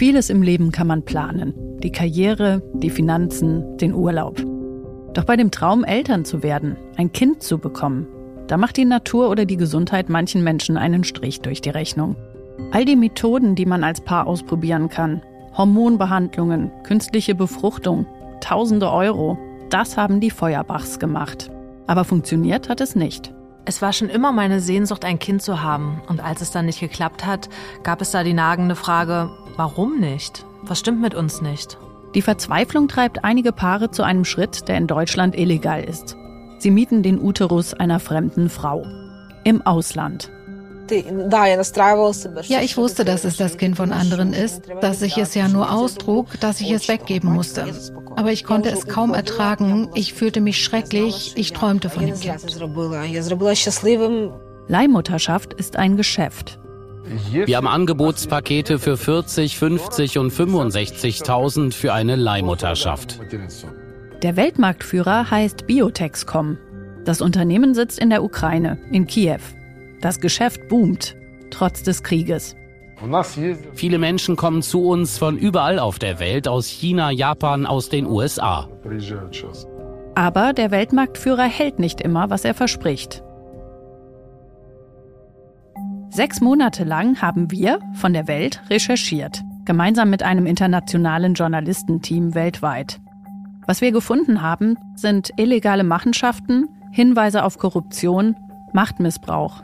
Vieles 0.00 0.30
im 0.30 0.40
Leben 0.40 0.72
kann 0.72 0.86
man 0.86 1.02
planen. 1.02 1.52
Die 1.82 1.92
Karriere, 1.92 2.62
die 2.72 2.88
Finanzen, 2.88 3.76
den 3.76 3.92
Urlaub. 3.92 4.42
Doch 5.12 5.24
bei 5.24 5.36
dem 5.36 5.50
Traum, 5.50 5.84
Eltern 5.84 6.24
zu 6.24 6.42
werden, 6.42 6.78
ein 6.96 7.12
Kind 7.12 7.42
zu 7.42 7.58
bekommen, 7.58 8.06
da 8.46 8.56
macht 8.56 8.78
die 8.78 8.86
Natur 8.86 9.28
oder 9.28 9.44
die 9.44 9.58
Gesundheit 9.58 10.08
manchen 10.08 10.42
Menschen 10.42 10.78
einen 10.78 11.04
Strich 11.04 11.42
durch 11.42 11.60
die 11.60 11.68
Rechnung. 11.68 12.16
All 12.72 12.86
die 12.86 12.96
Methoden, 12.96 13.56
die 13.56 13.66
man 13.66 13.84
als 13.84 14.00
Paar 14.00 14.26
ausprobieren 14.26 14.88
kann, 14.88 15.20
Hormonbehandlungen, 15.54 16.70
künstliche 16.82 17.34
Befruchtung, 17.34 18.06
tausende 18.40 18.90
Euro, 18.90 19.36
das 19.68 19.98
haben 19.98 20.20
die 20.20 20.30
Feuerbachs 20.30 20.98
gemacht. 20.98 21.50
Aber 21.86 22.04
funktioniert 22.04 22.70
hat 22.70 22.80
es 22.80 22.96
nicht. 22.96 23.34
Es 23.66 23.82
war 23.82 23.92
schon 23.92 24.08
immer 24.08 24.32
meine 24.32 24.60
Sehnsucht, 24.60 25.04
ein 25.04 25.18
Kind 25.18 25.42
zu 25.42 25.62
haben. 25.62 26.00
Und 26.08 26.24
als 26.24 26.40
es 26.40 26.50
dann 26.50 26.66
nicht 26.66 26.80
geklappt 26.80 27.26
hat, 27.26 27.50
gab 27.82 28.00
es 28.00 28.10
da 28.10 28.24
die 28.24 28.32
nagende 28.32 28.74
Frage, 28.74 29.30
warum 29.56 30.00
nicht? 30.00 30.44
Was 30.62 30.80
stimmt 30.80 31.00
mit 31.00 31.14
uns 31.14 31.40
nicht? 31.40 31.78
Die 32.14 32.22
Verzweiflung 32.22 32.88
treibt 32.88 33.24
einige 33.24 33.52
Paare 33.52 33.90
zu 33.90 34.02
einem 34.02 34.24
Schritt, 34.24 34.68
der 34.68 34.76
in 34.76 34.86
Deutschland 34.86 35.36
illegal 35.38 35.84
ist. 35.84 36.16
Sie 36.58 36.70
mieten 36.70 37.02
den 37.02 37.20
Uterus 37.20 37.72
einer 37.72 38.00
fremden 38.00 38.50
Frau. 38.50 38.84
Im 39.44 39.62
Ausland. 39.62 40.30
Ja, 42.48 42.60
ich 42.60 42.76
wusste, 42.76 43.04
dass 43.04 43.24
es 43.24 43.36
das 43.36 43.56
Kind 43.56 43.76
von 43.76 43.92
anderen 43.92 44.32
ist, 44.32 44.62
dass 44.80 45.02
ich 45.02 45.16
es 45.18 45.34
ja 45.34 45.48
nur 45.48 45.72
austrug, 45.72 46.38
dass 46.40 46.60
ich 46.60 46.72
es 46.72 46.88
weggeben 46.88 47.32
musste. 47.32 47.66
Aber 48.16 48.32
ich 48.32 48.44
konnte 48.44 48.70
es 48.70 48.86
kaum 48.86 49.14
ertragen. 49.14 49.88
Ich 49.94 50.12
fühlte 50.14 50.40
mich 50.40 50.62
schrecklich. 50.62 51.32
Ich 51.36 51.52
träumte 51.52 51.90
von 51.90 52.06
dem 52.06 52.18
Kind. 52.18 52.60
Leihmutterschaft 54.66 55.54
ist 55.54 55.76
ein 55.76 55.96
Geschäft. 55.96 56.58
Wir 57.04 57.56
haben 57.56 57.66
Angebotspakete 57.66 58.78
für 58.78 58.96
40, 58.96 59.56
50 59.56 60.18
und 60.18 60.32
65.000 60.32 61.72
für 61.72 61.92
eine 61.92 62.16
Leihmutterschaft. 62.16 63.20
Der 64.22 64.36
Weltmarktführer 64.36 65.30
heißt 65.30 65.66
Biotexcom. 65.66 66.58
Das 67.04 67.20
Unternehmen 67.20 67.74
sitzt 67.74 67.98
in 67.98 68.10
der 68.10 68.22
Ukraine, 68.22 68.78
in 68.92 69.06
Kiew. 69.06 69.40
Das 70.00 70.20
Geschäft 70.20 70.68
boomt, 70.68 71.16
trotz 71.50 71.82
des 71.82 72.02
Krieges. 72.02 72.56
Viele 73.74 73.98
Menschen 73.98 74.36
kommen 74.36 74.60
zu 74.60 74.86
uns 74.86 75.16
von 75.16 75.38
überall 75.38 75.78
auf 75.78 75.98
der 75.98 76.20
Welt, 76.20 76.48
aus 76.48 76.66
China, 76.66 77.10
Japan, 77.10 77.64
aus 77.64 77.88
den 77.88 78.06
USA. 78.06 78.68
Aber 80.14 80.52
der 80.52 80.70
Weltmarktführer 80.70 81.44
hält 81.44 81.78
nicht 81.78 82.02
immer, 82.02 82.28
was 82.28 82.44
er 82.44 82.52
verspricht. 82.52 83.22
Sechs 86.12 86.40
Monate 86.40 86.82
lang 86.82 87.22
haben 87.22 87.52
wir 87.52 87.78
von 87.94 88.12
der 88.12 88.26
Welt 88.26 88.60
recherchiert, 88.68 89.44
gemeinsam 89.64 90.10
mit 90.10 90.24
einem 90.24 90.44
internationalen 90.44 91.34
Journalistenteam 91.34 92.34
weltweit. 92.34 93.00
Was 93.68 93.80
wir 93.80 93.92
gefunden 93.92 94.42
haben, 94.42 94.76
sind 94.96 95.30
illegale 95.36 95.84
Machenschaften, 95.84 96.68
Hinweise 96.90 97.44
auf 97.44 97.58
Korruption, 97.58 98.34
Machtmissbrauch. 98.72 99.62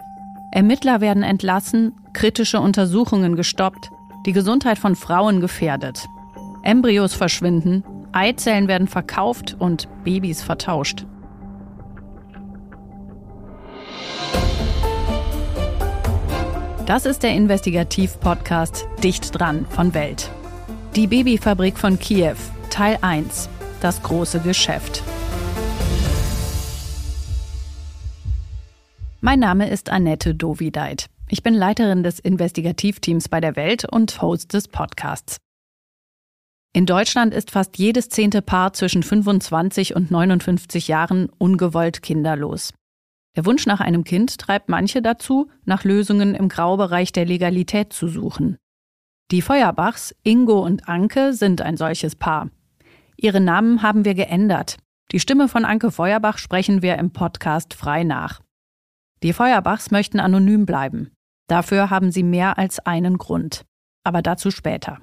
Ermittler 0.53 1.01
werden 1.01 1.25
entlassen, 1.25 1.93
kritische 2.13 2.61
Untersuchungen 2.61 3.35
gestoppt, 3.35 3.91
die 4.25 4.33
Gesundheit 4.33 4.79
von 4.79 4.95
Frauen 4.95 5.41
gefährdet. 5.41 6.07
Embryos 6.63 7.13
verschwinden, 7.13 7.83
Eizellen 8.13 8.69
werden 8.69 8.87
verkauft 8.87 9.57
und 9.59 9.89
Babys 10.05 10.45
vertauscht. 10.45 11.07
Das 16.87 17.05
ist 17.05 17.25
der 17.25 17.34
Investigativ-Podcast 17.34 18.87
Dicht 19.03 19.37
dran 19.37 19.67
von 19.70 19.92
Welt. 19.92 20.31
Die 20.95 21.09
Babyfabrik 21.09 21.77
von 21.77 21.98
Kiew, 21.98 22.37
Teil 22.70 22.97
1. 23.01 23.48
Das 23.81 24.05
große 24.05 24.39
Geschäft. 24.39 25.03
Mein 29.21 29.41
Name 29.41 29.69
ist 29.69 29.91
Annette 29.91 30.37
Dovideit. 30.37 31.06
Ich 31.28 31.43
bin 31.43 31.55
Leiterin 31.55 32.05
des 32.05 32.21
Investigativteams 32.21 33.28
bei 33.28 33.41
der 33.41 33.56
Welt 33.56 33.84
und 33.91 34.22
Host 34.22 34.53
des 34.53 34.69
Podcasts. 34.69 35.38
In 36.72 36.87
Deutschland 36.87 37.34
ist 37.34 37.50
fast 37.50 37.78
jedes 37.78 38.11
zehnte 38.11 38.43
Paar 38.43 38.75
zwischen 38.75 39.03
25 39.03 39.97
und 39.97 40.12
59 40.12 40.87
Jahren 40.87 41.31
ungewollt 41.38 42.03
kinderlos. 42.03 42.72
Der 43.37 43.45
Wunsch 43.45 43.67
nach 43.67 43.81
einem 43.81 44.03
Kind 44.05 44.39
treibt 44.39 44.71
manche 44.71 45.03
dazu, 45.03 45.51
nach 45.67 45.85
Lösungen 45.85 46.35
im 46.35 46.49
Graubereich 46.49 47.13
der 47.13 47.27
Legalität 47.27 47.93
zu 47.93 48.09
suchen. 48.09 48.57
Die 49.31 49.43
Feuerbachs, 49.43 50.15
Ingo 50.23 50.65
und 50.65 50.89
Anke, 50.89 51.35
sind 51.35 51.61
ein 51.61 51.77
solches 51.77 52.17
Paar. 52.17 52.49
Ihre 53.17 53.41
Namen 53.41 53.83
haben 53.83 54.05
wir 54.05 54.15
geändert. 54.15 54.79
Die 55.13 55.21
Stimme 55.21 55.49
von 55.49 55.65
Anke 55.65 55.91
Feuerbach 55.91 56.39
sprechen 56.39 56.81
wir 56.81 56.97
im 56.97 57.13
Podcast 57.13 57.75
frei 57.75 58.05
nach. 58.05 58.41
Die 59.23 59.33
Feuerbachs 59.33 59.91
möchten 59.91 60.21
anonym 60.21 60.65
bleiben. 60.65 61.11
Dafür 61.49 61.91
haben 61.91 62.11
sie 62.11 62.23
mehr 62.23 62.59
als 62.59 62.79
einen 62.81 63.19
Grund. 63.19 63.65
Aber 64.03 64.23
dazu 64.23 64.51
später. 64.51 64.99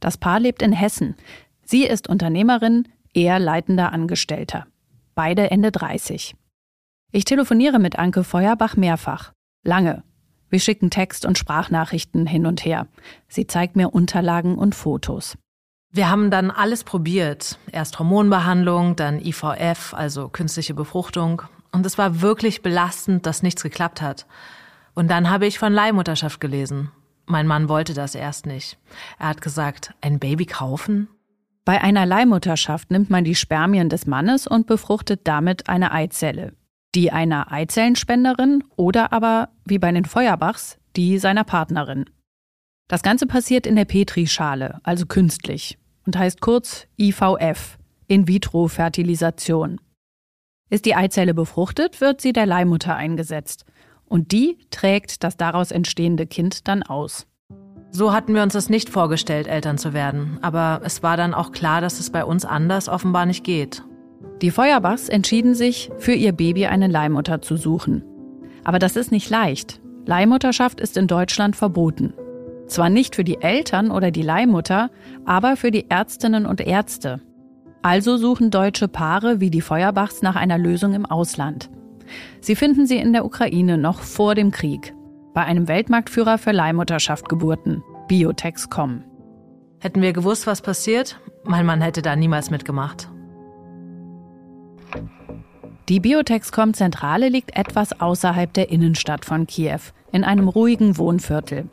Das 0.00 0.18
Paar 0.18 0.40
lebt 0.40 0.62
in 0.62 0.72
Hessen. 0.72 1.16
Sie 1.64 1.84
ist 1.84 2.08
Unternehmerin, 2.08 2.88
er 3.12 3.38
leitender 3.38 3.92
Angestellter. 3.92 4.66
Beide 5.14 5.50
Ende 5.50 5.72
30. 5.72 6.34
Ich 7.12 7.24
telefoniere 7.24 7.80
mit 7.80 7.98
Anke 7.98 8.22
Feuerbach 8.22 8.76
mehrfach. 8.76 9.32
Lange. 9.64 10.04
Wir 10.48 10.60
schicken 10.60 10.90
Text- 10.90 11.26
und 11.26 11.38
Sprachnachrichten 11.38 12.24
hin 12.24 12.46
und 12.46 12.64
her. 12.64 12.86
Sie 13.26 13.48
zeigt 13.48 13.74
mir 13.74 13.90
Unterlagen 13.90 14.56
und 14.56 14.76
Fotos. 14.76 15.36
Wir 15.92 16.08
haben 16.08 16.30
dann 16.30 16.52
alles 16.52 16.84
probiert. 16.84 17.58
Erst 17.72 17.98
Hormonbehandlung, 17.98 18.94
dann 18.94 19.20
IVF, 19.20 19.92
also 19.92 20.28
künstliche 20.28 20.72
Befruchtung. 20.72 21.42
Und 21.72 21.84
es 21.84 21.98
war 21.98 22.20
wirklich 22.20 22.62
belastend, 22.62 23.26
dass 23.26 23.42
nichts 23.42 23.64
geklappt 23.64 24.00
hat. 24.02 24.26
Und 24.94 25.10
dann 25.10 25.30
habe 25.30 25.46
ich 25.46 25.58
von 25.58 25.72
Leihmutterschaft 25.72 26.40
gelesen. 26.40 26.92
Mein 27.26 27.48
Mann 27.48 27.68
wollte 27.68 27.94
das 27.94 28.14
erst 28.14 28.46
nicht. 28.46 28.78
Er 29.18 29.28
hat 29.28 29.40
gesagt, 29.40 29.94
ein 30.00 30.20
Baby 30.20 30.46
kaufen? 30.46 31.08
Bei 31.64 31.80
einer 31.80 32.06
Leihmutterschaft 32.06 32.92
nimmt 32.92 33.10
man 33.10 33.24
die 33.24 33.34
Spermien 33.34 33.88
des 33.88 34.06
Mannes 34.06 34.46
und 34.46 34.68
befruchtet 34.68 35.22
damit 35.24 35.68
eine 35.68 35.90
Eizelle 35.90 36.52
die 36.94 37.12
einer 37.12 37.52
Eizellenspenderin 37.52 38.64
oder 38.76 39.12
aber, 39.12 39.50
wie 39.64 39.78
bei 39.78 39.92
den 39.92 40.04
Feuerbachs, 40.04 40.78
die 40.96 41.18
seiner 41.18 41.44
Partnerin. 41.44 42.06
Das 42.88 43.02
Ganze 43.02 43.26
passiert 43.26 43.66
in 43.66 43.76
der 43.76 43.84
Petrischale, 43.84 44.80
also 44.82 45.06
künstlich, 45.06 45.78
und 46.06 46.16
heißt 46.16 46.40
kurz 46.40 46.88
IVF, 46.98 47.78
In-vitro-Fertilisation. 48.08 49.80
Ist 50.70 50.84
die 50.84 50.96
Eizelle 50.96 51.34
befruchtet, 51.34 52.00
wird 52.00 52.20
sie 52.20 52.32
der 52.32 52.46
Leihmutter 52.46 52.96
eingesetzt. 52.96 53.64
Und 54.04 54.32
die 54.32 54.58
trägt 54.70 55.22
das 55.22 55.36
daraus 55.36 55.70
entstehende 55.70 56.26
Kind 56.26 56.66
dann 56.66 56.82
aus. 56.82 57.28
So 57.92 58.12
hatten 58.12 58.34
wir 58.34 58.42
uns 58.42 58.52
das 58.52 58.68
nicht 58.68 58.88
vorgestellt, 58.88 59.46
Eltern 59.46 59.78
zu 59.78 59.92
werden. 59.92 60.38
Aber 60.42 60.80
es 60.84 61.02
war 61.02 61.16
dann 61.16 61.34
auch 61.34 61.52
klar, 61.52 61.80
dass 61.80 61.98
es 61.98 62.10
bei 62.10 62.24
uns 62.24 62.44
anders 62.44 62.88
offenbar 62.88 63.26
nicht 63.26 63.44
geht. 63.44 63.84
Die 64.42 64.50
Feuerbachs 64.50 65.08
entschieden 65.08 65.54
sich, 65.54 65.90
für 65.98 66.12
ihr 66.12 66.32
Baby 66.32 66.66
eine 66.66 66.88
Leihmutter 66.88 67.42
zu 67.42 67.56
suchen. 67.56 68.02
Aber 68.64 68.78
das 68.78 68.96
ist 68.96 69.12
nicht 69.12 69.28
leicht. 69.30 69.80
Leihmutterschaft 70.06 70.80
ist 70.80 70.96
in 70.96 71.06
Deutschland 71.06 71.56
verboten. 71.56 72.14
Zwar 72.66 72.88
nicht 72.88 73.16
für 73.16 73.24
die 73.24 73.42
Eltern 73.42 73.90
oder 73.90 74.10
die 74.10 74.22
Leihmutter, 74.22 74.90
aber 75.24 75.56
für 75.56 75.70
die 75.70 75.90
Ärztinnen 75.90 76.46
und 76.46 76.60
Ärzte. 76.60 77.20
Also 77.82 78.16
suchen 78.16 78.50
deutsche 78.50 78.88
Paare 78.88 79.40
wie 79.40 79.50
die 79.50 79.60
Feuerbachs 79.60 80.22
nach 80.22 80.36
einer 80.36 80.58
Lösung 80.58 80.94
im 80.94 81.06
Ausland. 81.06 81.70
Sie 82.40 82.56
finden 82.56 82.86
sie 82.86 82.96
in 82.96 83.12
der 83.12 83.24
Ukraine 83.24 83.78
noch 83.78 84.00
vor 84.00 84.34
dem 84.34 84.50
Krieg. 84.50 84.94
Bei 85.34 85.44
einem 85.44 85.68
Weltmarktführer 85.68 86.38
für 86.38 86.52
Leihmutterschaftgeburten, 86.52 87.82
Biotexcom. 88.08 89.04
Hätten 89.78 90.02
wir 90.02 90.12
gewusst, 90.12 90.46
was 90.46 90.60
passiert, 90.60 91.20
mein 91.44 91.64
Mann 91.64 91.80
hätte 91.80 92.02
da 92.02 92.16
niemals 92.16 92.50
mitgemacht. 92.50 93.08
Die 95.90 95.98
Biotexcom-Zentrale 95.98 97.28
liegt 97.28 97.56
etwas 97.56 98.00
außerhalb 98.00 98.52
der 98.52 98.70
Innenstadt 98.70 99.24
von 99.24 99.48
Kiew, 99.48 99.80
in 100.12 100.22
einem 100.22 100.46
ruhigen 100.46 100.96
Wohnviertel. 100.98 101.64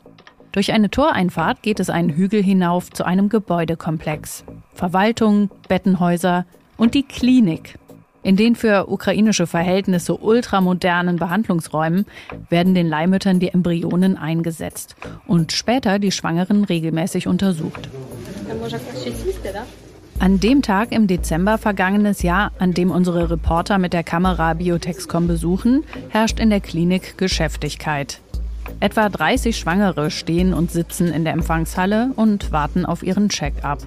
Durch 0.50 0.72
eine 0.72 0.90
Toreinfahrt 0.90 1.62
geht 1.62 1.78
es 1.78 1.88
einen 1.88 2.10
Hügel 2.10 2.42
hinauf 2.42 2.90
zu 2.90 3.06
einem 3.06 3.28
Gebäudekomplex. 3.28 4.42
Verwaltung, 4.74 5.50
Bettenhäuser 5.68 6.46
und 6.76 6.94
die 6.94 7.04
Klinik. 7.04 7.78
In 8.24 8.34
den 8.34 8.56
für 8.56 8.90
ukrainische 8.90 9.46
Verhältnisse 9.46 10.16
ultramodernen 10.16 11.14
Behandlungsräumen 11.14 12.04
werden 12.50 12.74
den 12.74 12.88
Leihmüttern 12.88 13.38
die 13.38 13.50
Embryonen 13.50 14.16
eingesetzt 14.16 14.96
und 15.28 15.52
später 15.52 16.00
die 16.00 16.10
Schwangeren 16.10 16.64
regelmäßig 16.64 17.28
untersucht. 17.28 17.88
An 20.20 20.40
dem 20.40 20.62
Tag 20.62 20.90
im 20.90 21.06
Dezember 21.06 21.58
vergangenes 21.58 22.22
Jahr, 22.22 22.50
an 22.58 22.74
dem 22.74 22.90
unsere 22.90 23.30
Reporter 23.30 23.78
mit 23.78 23.92
der 23.92 24.02
Kamera 24.02 24.54
Biotexcom 24.54 25.28
besuchen, 25.28 25.84
herrscht 26.08 26.40
in 26.40 26.50
der 26.50 26.60
Klinik 26.60 27.16
Geschäftigkeit. 27.18 28.20
Etwa 28.80 29.08
30 29.08 29.56
Schwangere 29.56 30.10
stehen 30.10 30.54
und 30.54 30.72
sitzen 30.72 31.06
in 31.12 31.22
der 31.22 31.34
Empfangshalle 31.34 32.10
und 32.16 32.50
warten 32.50 32.84
auf 32.84 33.04
ihren 33.04 33.28
Check-up. 33.28 33.78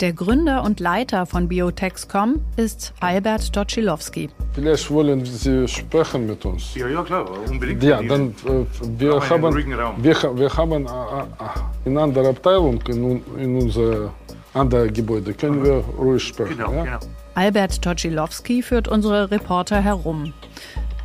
Der 0.00 0.14
Gründer 0.14 0.62
und 0.62 0.80
Leiter 0.80 1.26
von 1.26 1.48
Biotexcom 1.48 2.40
ist 2.56 2.94
Albert 3.00 3.52
Toczylowski. 3.52 4.30
Vielleicht 4.54 4.90
wollen 4.90 5.26
Sie 5.26 5.68
sprechen 5.68 6.26
mit 6.26 6.42
uns. 6.46 6.74
Ja, 6.74 6.88
ja, 6.88 7.02
klar, 7.02 7.26
unbedingt. 7.46 7.82
Ja, 7.82 8.02
dann 8.02 8.30
äh, 8.46 8.64
wir 8.98 9.20
Haben 9.28 9.54
wir, 10.02 10.38
wir 10.38 10.56
haben 10.56 10.86
äh, 10.86 10.88
äh, 10.88 11.84
in 11.84 11.98
anderer 11.98 12.30
Abteilung 12.30 12.80
in, 12.88 13.22
in 13.36 13.60
unser 13.60 14.14
anderes 14.54 14.90
Gebäude. 14.94 15.34
Können 15.34 15.62
wir 15.62 15.84
ruhig 15.98 16.22
sprechen. 16.22 16.56
Genau, 16.56 16.72
ja? 16.72 16.84
genau. 16.84 16.98
Albert 17.34 17.82
Toczylowski 17.82 18.62
führt 18.62 18.88
unsere 18.88 19.30
Reporter 19.30 19.82
herum. 19.82 20.32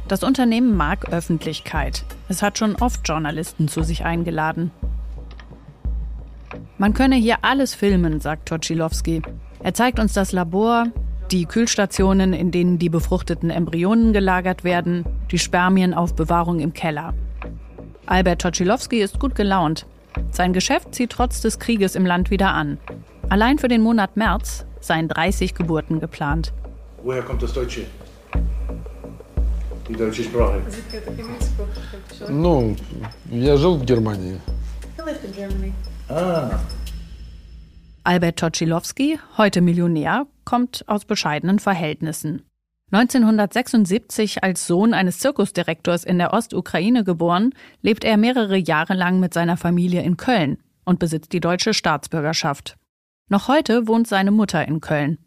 Das 0.07 0.23
Unternehmen 0.23 0.77
mag 0.77 1.11
Öffentlichkeit. 1.11 2.05
Es 2.29 2.41
hat 2.41 2.57
schon 2.57 2.77
oft 2.77 3.05
Journalisten 3.05 3.67
zu 3.67 3.83
sich 3.83 4.05
eingeladen. 4.05 4.71
Man 6.78 6.94
könne 6.94 7.16
hier 7.16 7.38
alles 7.42 7.74
filmen, 7.74 8.20
sagt 8.20 8.48
Toczylowski. 8.48 9.22
Er 9.62 9.74
zeigt 9.74 9.98
uns 9.98 10.12
das 10.14 10.32
Labor, 10.32 10.86
die 11.30 11.46
Kühlstationen, 11.46 12.32
in 12.32 12.50
denen 12.50 12.78
die 12.78 12.88
befruchteten 12.88 13.50
Embryonen 13.50 14.12
gelagert 14.12 14.64
werden, 14.64 15.04
die 15.30 15.38
Spermienaufbewahrung 15.38 16.60
im 16.60 16.72
Keller. 16.72 17.14
Albert 18.06 18.40
Toczylowski 18.42 19.00
ist 19.00 19.20
gut 19.20 19.34
gelaunt. 19.34 19.86
Sein 20.32 20.52
Geschäft 20.52 20.94
zieht 20.94 21.10
trotz 21.10 21.40
des 21.40 21.58
Krieges 21.58 21.94
im 21.94 22.04
Land 22.04 22.30
wieder 22.30 22.52
an. 22.52 22.78
Allein 23.28 23.58
für 23.58 23.68
den 23.68 23.82
Monat 23.82 24.16
März 24.16 24.66
seien 24.80 25.06
30 25.06 25.54
Geburten 25.54 26.00
geplant. 26.00 26.52
Woher 27.04 27.22
kommt 27.22 27.42
das 27.42 27.52
Deutsche? 27.52 27.82
Die 29.88 29.94
deutsche 29.94 30.24
Sprache. 30.24 30.60
Ну, 32.28 32.76
я 33.30 33.56
жил 33.56 33.76
в 33.76 33.84
Германии. 33.84 34.38
Albert 38.03 38.37
Toczylowski, 38.37 39.19
heute 39.37 39.61
Millionär, 39.61 40.27
kommt 40.43 40.83
aus 40.87 41.05
bescheidenen 41.05 41.57
Verhältnissen. 41.57 42.43
1976 42.91 44.43
als 44.43 44.67
Sohn 44.67 44.93
eines 44.93 45.17
Zirkusdirektors 45.17 46.03
in 46.03 46.19
der 46.19 46.31
Ostukraine 46.33 47.03
geboren, 47.03 47.55
lebt 47.81 48.03
er 48.03 48.17
mehrere 48.17 48.57
Jahre 48.57 48.93
lang 48.93 49.19
mit 49.19 49.33
seiner 49.33 49.57
Familie 49.57 50.03
in 50.03 50.17
Köln 50.17 50.59
und 50.85 50.99
besitzt 50.99 51.33
die 51.33 51.39
deutsche 51.39 51.73
Staatsbürgerschaft. 51.73 52.77
Noch 53.27 53.47
heute 53.47 53.87
wohnt 53.87 54.07
seine 54.07 54.29
Mutter 54.29 54.67
in 54.67 54.81
Köln. 54.81 55.17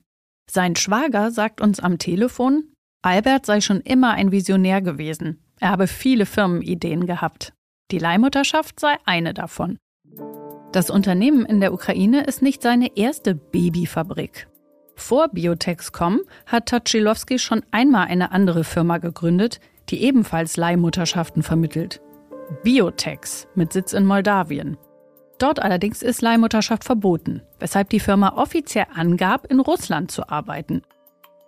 Sein 0.48 0.76
Schwager 0.76 1.32
sagt 1.32 1.60
uns 1.60 1.80
am 1.80 1.98
Telefon, 1.98 2.72
Albert 3.02 3.46
sei 3.46 3.60
schon 3.60 3.80
immer 3.80 4.12
ein 4.12 4.30
Visionär 4.30 4.80
gewesen. 4.80 5.42
Er 5.58 5.70
habe 5.70 5.88
viele 5.88 6.24
Firmenideen 6.24 7.06
gehabt. 7.06 7.52
Die 7.90 7.98
Leihmutterschaft 7.98 8.78
sei 8.78 8.94
eine 9.04 9.34
davon. 9.34 9.78
Das 10.72 10.90
Unternehmen 10.90 11.46
in 11.46 11.60
der 11.60 11.72
Ukraine 11.72 12.24
ist 12.24 12.42
nicht 12.42 12.62
seine 12.62 12.96
erste 12.96 13.34
Babyfabrik. 13.34 14.48
Vor 14.96 15.28
Biotexcom 15.28 16.20
hat 16.46 16.68
Toczylowski 16.68 17.38
schon 17.38 17.62
einmal 17.70 18.08
eine 18.08 18.32
andere 18.32 18.64
Firma 18.64 18.98
gegründet, 18.98 19.60
die 19.88 20.02
ebenfalls 20.02 20.56
Leihmutterschaften 20.56 21.42
vermittelt. 21.42 22.02
Biotex 22.62 23.46
mit 23.54 23.72
Sitz 23.72 23.92
in 23.92 24.04
Moldawien. 24.04 24.76
Dort 25.38 25.62
allerdings 25.62 26.02
ist 26.02 26.20
Leihmutterschaft 26.20 26.84
verboten, 26.84 27.42
weshalb 27.60 27.90
die 27.90 28.00
Firma 28.00 28.34
offiziell 28.36 28.86
angab, 28.94 29.46
in 29.50 29.60
Russland 29.60 30.10
zu 30.10 30.28
arbeiten. 30.28 30.82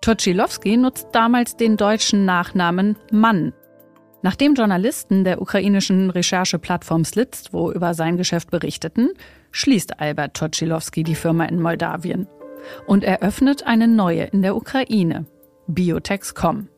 Toczylowski 0.01 0.77
nutzt 0.77 1.09
damals 1.13 1.57
den 1.57 1.77
deutschen 1.77 2.25
Nachnamen 2.25 2.97
Mann. 3.11 3.53
Nachdem 4.23 4.55
Journalisten 4.55 5.25
der 5.25 5.41
ukrainischen 5.41 6.11
Rechercheplattform 6.11 7.05
Slitstvo 7.05 7.73
über 7.73 7.95
sein 7.95 8.17
Geschäft 8.17 8.51
berichteten, 8.51 9.11
schließt 9.51 9.99
Albert 10.01 10.35
Toczylowski 10.37 11.03
die 11.03 11.15
Firma 11.15 11.45
in 11.45 11.61
Moldawien 11.61 12.29
und 12.87 13.03
eröffnet 13.03 13.67
eine 13.67 13.89
neue 13.89 14.25
in 14.25 14.43
der 14.43 14.57
Ukraine, 14.57 15.27
Biotex.com. 15.67 16.69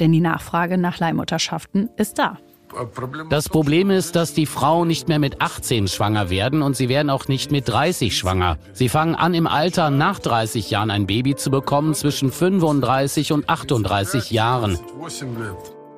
Denn 0.00 0.12
die 0.12 0.20
Nachfrage 0.20 0.76
nach 0.78 0.98
Leihmutterschaften 0.98 1.88
ist 1.96 2.18
da. 2.18 2.38
Das 3.28 3.50
Problem 3.50 3.90
ist, 3.90 4.16
dass 4.16 4.32
die 4.32 4.46
Frauen 4.46 4.88
nicht 4.88 5.06
mehr 5.06 5.18
mit 5.18 5.42
18 5.42 5.88
schwanger 5.88 6.30
werden 6.30 6.62
und 6.62 6.74
sie 6.74 6.88
werden 6.88 7.10
auch 7.10 7.28
nicht 7.28 7.52
mit 7.52 7.68
30 7.68 8.16
schwanger. 8.16 8.58
Sie 8.72 8.88
fangen 8.88 9.14
an, 9.14 9.34
im 9.34 9.46
Alter 9.46 9.90
nach 9.90 10.18
30 10.18 10.70
Jahren 10.70 10.90
ein 10.90 11.06
Baby 11.06 11.36
zu 11.36 11.50
bekommen, 11.50 11.94
zwischen 11.94 12.32
35 12.32 13.32
und 13.32 13.48
38 13.48 14.30
Jahren. 14.30 14.78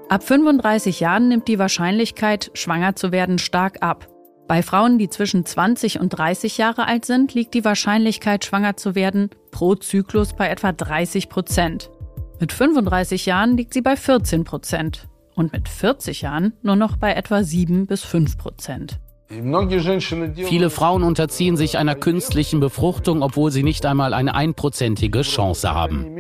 Ab 0.09 0.23
35 0.23 1.01
Jahren 1.01 1.29
nimmt 1.29 1.49
die 1.49 1.59
Wahrscheinlichkeit, 1.59 2.51
schwanger 2.55 2.95
zu 2.95 3.11
werden, 3.11 3.39
stark 3.39 3.83
ab. 3.83 4.07
Bei 4.47 4.63
Frauen, 4.63 4.99
die 4.99 5.09
zwischen 5.09 5.47
20 5.47 5.99
und 5.99 6.11
30 6.11 6.59
Jahre 6.59 6.87
alt 6.87 7.07
sind, 7.07 7.33
liegt 7.33 7.55
die 7.55 7.65
Wahrscheinlichkeit, 7.65 8.45
schwanger 8.45 8.77
zu 8.77 8.95
werden, 8.95 9.31
pro 9.51 9.75
Zyklus 9.75 10.35
bei 10.35 10.49
etwa 10.49 10.73
30 10.73 11.31
Prozent. 11.31 11.91
Mit 12.39 12.53
35 12.53 13.25
Jahren 13.25 13.57
liegt 13.57 13.73
sie 13.73 13.81
bei 13.81 13.97
14 13.97 14.45
Prozent 14.45 15.09
und 15.35 15.53
mit 15.53 15.69
40 15.69 16.21
Jahren 16.21 16.53
nur 16.63 16.77
noch 16.77 16.99
bei 16.99 17.15
etwa 17.15 17.43
7 17.43 17.87
bis 17.87 18.03
5 18.03 18.37
Prozent. 18.37 19.01
Viele 19.29 20.71
Frauen 20.71 21.03
unterziehen 21.03 21.57
sich 21.57 21.79
einer 21.79 21.95
künstlichen 21.95 22.61
Befruchtung, 22.61 23.23
obwohl 23.23 23.51
sie 23.51 23.63
nicht 23.63 23.87
einmal 23.87 24.13
eine 24.13 24.35
einprozentige 24.35 25.23
Chance 25.23 25.75
haben. 25.75 26.15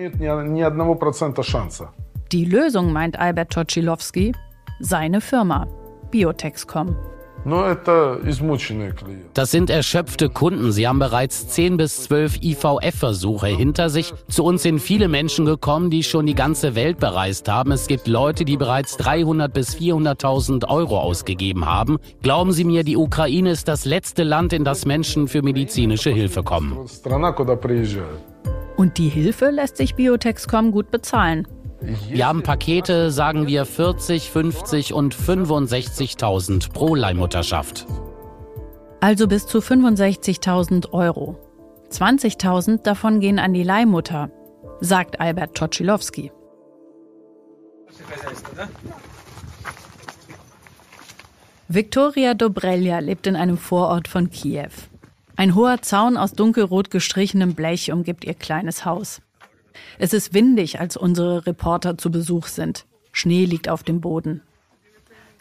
Die 2.34 2.44
Lösung, 2.44 2.92
meint 2.92 3.16
Albert 3.16 3.52
Toczylowski, 3.52 4.32
seine 4.80 5.20
Firma, 5.20 5.68
Biotexcom. 6.10 6.96
Das 9.34 9.52
sind 9.52 9.70
erschöpfte 9.70 10.28
Kunden. 10.30 10.72
Sie 10.72 10.88
haben 10.88 10.98
bereits 10.98 11.46
10 11.50 11.76
bis 11.76 12.02
12 12.02 12.42
IVF-Versuche 12.42 13.46
hinter 13.46 13.88
sich. 13.88 14.12
Zu 14.26 14.42
uns 14.42 14.64
sind 14.64 14.80
viele 14.80 15.06
Menschen 15.06 15.44
gekommen, 15.44 15.90
die 15.90 16.02
schon 16.02 16.26
die 16.26 16.34
ganze 16.34 16.74
Welt 16.74 16.98
bereist 16.98 17.48
haben. 17.48 17.70
Es 17.70 17.86
gibt 17.86 18.08
Leute, 18.08 18.44
die 18.44 18.56
bereits 18.56 18.96
300 18.96 19.52
bis 19.52 19.76
400.000 19.76 20.68
Euro 20.68 20.98
ausgegeben 20.98 21.66
haben. 21.66 21.98
Glauben 22.20 22.50
Sie 22.50 22.64
mir, 22.64 22.82
die 22.82 22.96
Ukraine 22.96 23.52
ist 23.52 23.68
das 23.68 23.84
letzte 23.84 24.24
Land, 24.24 24.52
in 24.52 24.64
das 24.64 24.86
Menschen 24.86 25.28
für 25.28 25.42
medizinische 25.42 26.10
Hilfe 26.10 26.42
kommen. 26.42 26.76
Und 28.76 28.98
die 28.98 29.08
Hilfe 29.08 29.50
lässt 29.50 29.76
sich 29.76 29.94
Biotexcom 29.94 30.72
gut 30.72 30.90
bezahlen. 30.90 31.46
Wir 32.08 32.26
haben 32.26 32.42
Pakete, 32.42 33.10
sagen 33.10 33.46
wir 33.46 33.66
40, 33.66 34.30
50 34.30 34.94
und 34.94 35.14
65.000 35.14 36.72
pro 36.72 36.94
Leihmutterschaft. 36.94 37.86
Also 39.00 39.28
bis 39.28 39.46
zu 39.46 39.58
65.000 39.58 40.92
Euro. 40.92 41.38
20.000 41.90 42.82
davon 42.82 43.20
gehen 43.20 43.38
an 43.38 43.52
die 43.52 43.62
Leihmutter, 43.62 44.30
sagt 44.80 45.20
Albert 45.20 45.54
Toczylowski. 45.54 46.32
Viktoria 51.68 52.34
Dobrelja 52.34 52.98
lebt 53.00 53.26
in 53.26 53.36
einem 53.36 53.58
Vorort 53.58 54.08
von 54.08 54.30
Kiew. 54.30 54.70
Ein 55.36 55.54
hoher 55.54 55.82
Zaun 55.82 56.16
aus 56.16 56.32
dunkelrot 56.32 56.90
gestrichenem 56.90 57.54
Blech 57.54 57.92
umgibt 57.92 58.24
ihr 58.24 58.34
kleines 58.34 58.84
Haus. 58.84 59.20
Es 59.98 60.12
ist 60.12 60.34
windig, 60.34 60.80
als 60.80 60.96
unsere 60.96 61.46
Reporter 61.46 61.96
zu 61.98 62.10
Besuch 62.10 62.46
sind. 62.46 62.86
Schnee 63.12 63.44
liegt 63.44 63.68
auf 63.68 63.82
dem 63.82 64.00
Boden. 64.00 64.42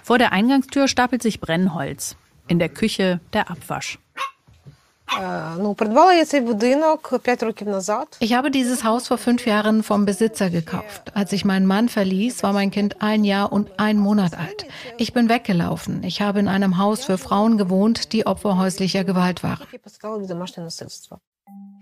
Vor 0.04 0.18
der 0.18 0.32
Eingangstür 0.32 0.88
stapelt 0.88 1.24
sich 1.24 1.40
Brennholz. 1.40 2.18
In 2.48 2.60
der 2.60 2.70
Küche 2.70 3.22
der 3.32 3.50
Abwasch. 3.50 4.00
Ich 8.20 8.34
habe 8.34 8.52
dieses 8.52 8.84
Haus 8.84 9.08
vor 9.08 9.18
fünf 9.18 9.46
Jahren 9.46 9.84
vom 9.84 10.06
Besitzer 10.06 10.50
gekauft. 10.50 11.12
Als 11.14 11.32
ich 11.34 11.46
meinen 11.46 11.68
Mann 11.68 11.90
verließ, 11.90 12.42
war 12.44 12.54
mein 12.54 12.72
Kind 12.72 13.02
ein 13.02 13.24
Jahr 13.24 13.52
und 13.52 13.80
ein 13.80 13.98
Monat 13.98 14.38
alt. 14.38 14.66
Ich 14.98 15.14
bin 15.14 15.30
weggelaufen. 15.30 16.04
Ich 16.04 16.22
habe 16.22 16.40
in 16.40 16.48
einem 16.48 16.78
Haus 16.78 17.06
für 17.06 17.18
Frauen 17.18 17.58
gewohnt, 17.58 18.12
die 18.14 18.26
Opfer 18.26 18.58
häuslicher 18.58 19.04
Gewalt 19.04 19.44
waren. 19.44 19.68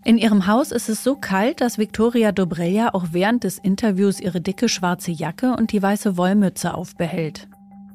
In 0.04 0.18
ihrem 0.18 0.48
Haus 0.48 0.72
ist 0.72 0.90
es 0.90 1.04
so 1.04 1.16
kalt, 1.16 1.62
dass 1.62 1.78
Viktoria 1.78 2.32
Dobrelja 2.32 2.94
auch 2.94 3.08
während 3.12 3.44
des 3.44 3.60
Interviews 3.60 4.20
ihre 4.20 4.42
dicke 4.42 4.68
schwarze 4.68 5.12
Jacke 5.12 5.56
und 5.56 5.72
die 5.72 5.82
weiße 5.82 6.18
Wollmütze 6.18 6.74
aufbehält. 6.74 7.48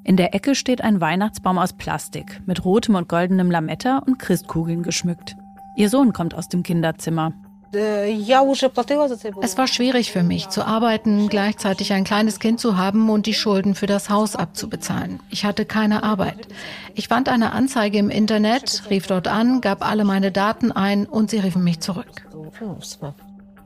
In 0.04 0.16
der 0.16 0.32
Ecke 0.32 0.54
steht 0.54 0.82
ein 0.82 1.00
Weihnachtsbaum 1.00 1.58
aus 1.58 1.72
Plastik 1.72 2.40
mit 2.46 2.64
rotem 2.64 2.94
und 2.94 3.08
goldenem 3.08 3.50
Lametta 3.50 3.98
und 3.98 4.20
Christkugeln 4.20 4.84
geschmückt. 4.84 5.36
Ihr 5.74 5.90
Sohn 5.90 6.12
kommt 6.12 6.32
aus 6.34 6.48
dem 6.48 6.62
Kinderzimmer. 6.62 7.32
Es 7.72 9.58
war 9.58 9.66
schwierig 9.66 10.12
für 10.12 10.22
mich 10.22 10.48
zu 10.48 10.64
arbeiten, 10.64 11.28
gleichzeitig 11.28 11.92
ein 11.92 12.04
kleines 12.04 12.38
Kind 12.38 12.60
zu 12.60 12.76
haben 12.76 13.10
und 13.10 13.26
die 13.26 13.34
Schulden 13.34 13.74
für 13.74 13.86
das 13.86 14.08
Haus 14.08 14.36
abzubezahlen. 14.36 15.20
Ich 15.30 15.44
hatte 15.44 15.64
keine 15.64 16.02
Arbeit. 16.02 16.48
Ich 16.94 17.08
fand 17.08 17.28
eine 17.28 17.52
Anzeige 17.52 17.98
im 17.98 18.10
Internet, 18.10 18.84
rief 18.88 19.06
dort 19.06 19.28
an, 19.28 19.60
gab 19.60 19.86
alle 19.86 20.04
meine 20.04 20.32
Daten 20.32 20.72
ein 20.72 21.06
und 21.06 21.30
sie 21.30 21.38
riefen 21.38 21.64
mich 21.64 21.80
zurück. 21.80 22.26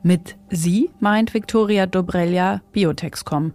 Mit 0.03 0.35
Sie 0.53 0.89
meint 0.99 1.33
Viktoria 1.33 1.85
Dobrelja 1.85 2.59
Biotexcom. 2.73 3.53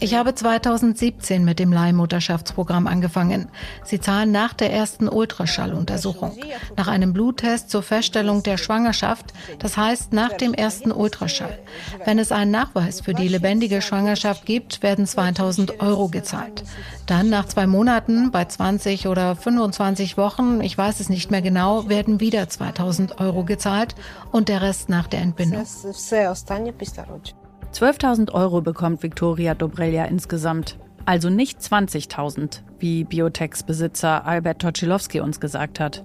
Ich 0.00 0.14
habe 0.14 0.34
2017 0.34 1.42
mit 1.42 1.58
dem 1.58 1.72
Leihmutterschaftsprogramm 1.72 2.86
angefangen. 2.86 3.48
Sie 3.82 3.98
zahlen 3.98 4.30
nach 4.30 4.52
der 4.52 4.70
ersten 4.70 5.08
Ultraschalluntersuchung, 5.08 6.32
nach 6.76 6.88
einem 6.88 7.14
Bluttest 7.14 7.70
zur 7.70 7.82
Feststellung 7.82 8.42
der 8.42 8.58
Schwangerschaft, 8.58 9.32
das 9.58 9.78
heißt 9.78 10.12
nach 10.12 10.34
dem 10.34 10.52
ersten 10.52 10.92
Ultraschall. 10.92 11.58
Wenn 12.04 12.18
es 12.18 12.30
einen 12.30 12.50
Nachweis 12.50 13.00
für 13.00 13.14
die 13.14 13.28
lebendige 13.28 13.80
Schwangerschaft 13.80 14.44
gibt, 14.44 14.82
werden 14.82 15.06
2000 15.06 15.80
Euro 15.80 16.08
gezahlt. 16.08 16.62
Dann 17.06 17.30
nach 17.30 17.46
zwei 17.46 17.66
Monaten, 17.66 18.30
bei 18.32 18.44
20 18.44 19.06
oder 19.06 19.34
25 19.34 20.18
Wochen, 20.18 20.60
ich 20.60 20.76
weiß 20.76 21.00
es 21.00 21.08
nicht 21.08 21.30
mehr 21.30 21.40
genau, 21.40 21.88
werden 21.88 22.20
wieder 22.20 22.48
2000 22.48 23.18
Euro 23.20 23.44
gezahlt 23.44 23.94
und 24.32 24.48
der 24.48 24.60
Rest 24.60 24.88
nach 24.90 25.06
der 25.06 25.20
Entbindung. 25.20 25.64
12.000 27.72 28.32
Euro 28.32 28.60
bekommt 28.60 29.02
Viktoria 29.02 29.54
Dobrelja 29.54 30.04
insgesamt. 30.06 30.78
Also 31.04 31.30
nicht 31.30 31.60
20.000, 31.60 32.62
wie 32.78 33.04
Biotechs-Besitzer 33.04 34.26
Albert 34.26 34.62
Toczylowski 34.62 35.20
uns 35.20 35.40
gesagt 35.40 35.78
hat. 35.78 36.02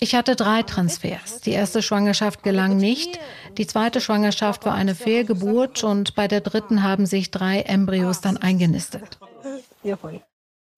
Ich 0.00 0.14
hatte 0.14 0.34
drei 0.34 0.62
Transfers. 0.62 1.40
Die 1.40 1.52
erste 1.52 1.82
Schwangerschaft 1.82 2.42
gelang 2.42 2.76
nicht. 2.76 3.20
Die 3.58 3.66
zweite 3.66 4.00
Schwangerschaft 4.00 4.66
war 4.66 4.74
eine 4.74 4.96
Fehlgeburt 4.96 5.84
und 5.84 6.16
bei 6.16 6.26
der 6.26 6.40
dritten 6.40 6.82
haben 6.82 7.06
sich 7.06 7.30
drei 7.30 7.60
Embryos 7.60 8.20
dann 8.20 8.36
eingenistet. 8.36 9.20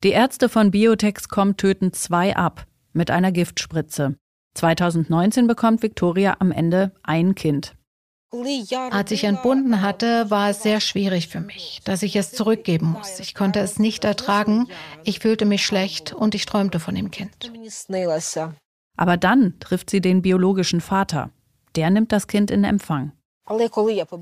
Die 0.04 0.10
Ärzte 0.10 0.48
von 0.48 0.70
Biotexcom 0.70 1.56
töten 1.56 1.92
zwei 1.92 2.36
ab 2.36 2.66
mit 2.92 3.10
einer 3.10 3.32
Giftspritze. 3.32 4.16
2019 4.54 5.46
bekommt 5.46 5.82
Victoria 5.82 6.36
am 6.38 6.52
Ende 6.52 6.92
ein 7.02 7.34
Kind. 7.34 7.74
Als 8.90 9.10
ich 9.10 9.24
entbunden 9.24 9.82
hatte, 9.82 10.30
war 10.30 10.48
es 10.48 10.62
sehr 10.62 10.80
schwierig 10.80 11.28
für 11.28 11.40
mich, 11.40 11.80
dass 11.84 12.02
ich 12.02 12.16
es 12.16 12.32
zurückgeben 12.32 12.86
muss. 12.86 13.20
Ich 13.20 13.34
konnte 13.34 13.60
es 13.60 13.78
nicht 13.78 14.04
ertragen, 14.04 14.68
ich 15.04 15.18
fühlte 15.18 15.44
mich 15.44 15.66
schlecht 15.66 16.14
und 16.14 16.34
ich 16.34 16.46
träumte 16.46 16.80
von 16.80 16.94
dem 16.94 17.10
Kind. 17.10 17.52
Aber 18.96 19.16
dann 19.18 19.58
trifft 19.60 19.90
sie 19.90 20.00
den 20.00 20.22
biologischen 20.22 20.80
Vater. 20.80 21.30
Der 21.76 21.90
nimmt 21.90 22.12
das 22.12 22.26
Kind 22.26 22.50
in 22.50 22.64
Empfang. 22.64 23.12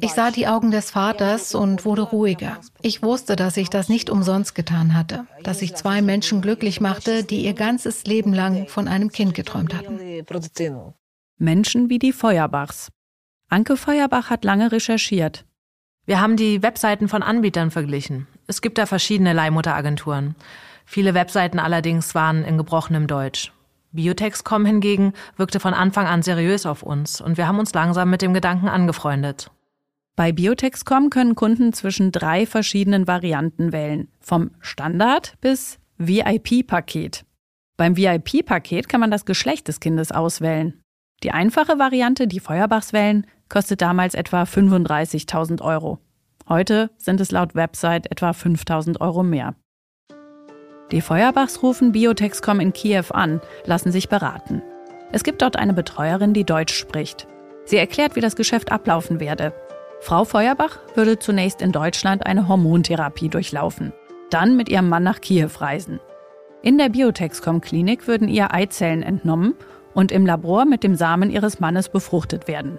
Ich 0.00 0.12
sah 0.12 0.30
die 0.30 0.46
Augen 0.46 0.70
des 0.70 0.90
Vaters 0.90 1.54
und 1.54 1.84
wurde 1.84 2.02
ruhiger. 2.02 2.58
Ich 2.80 3.02
wusste, 3.02 3.36
dass 3.36 3.56
ich 3.58 3.68
das 3.68 3.88
nicht 3.88 4.08
umsonst 4.08 4.54
getan 4.54 4.94
hatte, 4.94 5.26
dass 5.42 5.60
ich 5.60 5.74
zwei 5.74 6.00
Menschen 6.00 6.40
glücklich 6.40 6.80
machte, 6.80 7.22
die 7.22 7.44
ihr 7.44 7.52
ganzes 7.52 8.04
Leben 8.04 8.32
lang 8.32 8.66
von 8.66 8.88
einem 8.88 9.10
Kind 9.10 9.34
geträumt 9.34 9.74
hatten. 9.74 10.00
Menschen 11.36 11.90
wie 11.90 11.98
die 11.98 12.12
Feuerbachs. 12.12 12.88
Anke 13.48 13.76
Feuerbach 13.76 14.30
hat 14.30 14.44
lange 14.44 14.72
recherchiert. 14.72 15.44
Wir 16.06 16.20
haben 16.20 16.36
die 16.36 16.62
Webseiten 16.62 17.08
von 17.08 17.22
Anbietern 17.22 17.70
verglichen. 17.70 18.26
Es 18.46 18.62
gibt 18.62 18.78
da 18.78 18.86
verschiedene 18.86 19.32
Leihmutteragenturen. 19.32 20.34
Viele 20.86 21.14
Webseiten 21.14 21.58
allerdings 21.58 22.14
waren 22.14 22.44
in 22.44 22.56
gebrochenem 22.56 23.06
Deutsch. 23.06 23.52
Biotexcom 23.92 24.64
hingegen 24.64 25.12
wirkte 25.36 25.60
von 25.60 25.74
Anfang 25.74 26.06
an 26.06 26.22
seriös 26.22 26.66
auf 26.66 26.82
uns 26.82 27.20
und 27.20 27.36
wir 27.36 27.46
haben 27.46 27.58
uns 27.58 27.74
langsam 27.74 28.10
mit 28.10 28.22
dem 28.22 28.34
Gedanken 28.34 28.68
angefreundet. 28.68 29.50
Bei 30.16 30.32
Biotexcom 30.32 31.10
können 31.10 31.34
Kunden 31.34 31.72
zwischen 31.72 32.12
drei 32.12 32.46
verschiedenen 32.46 33.06
Varianten 33.06 33.72
wählen, 33.72 34.08
vom 34.20 34.50
Standard 34.60 35.34
bis 35.40 35.78
VIP-Paket. 35.98 37.24
Beim 37.76 37.96
VIP-Paket 37.96 38.88
kann 38.88 39.00
man 39.00 39.10
das 39.10 39.24
Geschlecht 39.24 39.68
des 39.68 39.80
Kindes 39.80 40.12
auswählen. 40.12 40.82
Die 41.22 41.30
einfache 41.30 41.78
Variante, 41.78 42.26
die 42.26 42.40
Feuerbachs 42.40 42.92
wählen, 42.92 43.26
kostet 43.48 43.82
damals 43.82 44.14
etwa 44.14 44.42
35.000 44.42 45.62
Euro. 45.62 45.98
Heute 46.48 46.90
sind 46.98 47.20
es 47.20 47.30
laut 47.30 47.54
Website 47.54 48.10
etwa 48.10 48.30
5.000 48.30 49.00
Euro 49.00 49.22
mehr. 49.22 49.54
Die 50.92 51.00
Feuerbachs 51.00 51.62
rufen 51.62 51.92
Biotexcom 51.92 52.60
in 52.60 52.72
Kiew 52.72 53.04
an, 53.10 53.40
lassen 53.64 53.92
sich 53.92 54.08
beraten. 54.08 54.62
Es 55.12 55.22
gibt 55.22 55.42
dort 55.42 55.56
eine 55.56 55.72
Betreuerin, 55.72 56.34
die 56.34 56.44
Deutsch 56.44 56.74
spricht. 56.74 57.26
Sie 57.64 57.76
erklärt, 57.76 58.16
wie 58.16 58.20
das 58.20 58.36
Geschäft 58.36 58.72
ablaufen 58.72 59.20
werde. 59.20 59.52
Frau 60.00 60.24
Feuerbach 60.24 60.78
würde 60.94 61.18
zunächst 61.18 61.62
in 61.62 61.72
Deutschland 61.72 62.26
eine 62.26 62.48
Hormontherapie 62.48 63.28
durchlaufen, 63.28 63.92
dann 64.30 64.56
mit 64.56 64.68
ihrem 64.68 64.88
Mann 64.88 65.02
nach 65.02 65.20
Kiew 65.20 65.50
reisen. 65.58 66.00
In 66.62 66.78
der 66.78 66.88
Biotexcom-Klinik 66.88 68.06
würden 68.06 68.28
ihr 68.28 68.52
Eizellen 68.52 69.02
entnommen 69.02 69.54
und 69.94 70.12
im 70.12 70.26
Labor 70.26 70.64
mit 70.64 70.82
dem 70.82 70.94
Samen 70.94 71.30
ihres 71.30 71.60
Mannes 71.60 71.88
befruchtet 71.88 72.48
werden. 72.48 72.78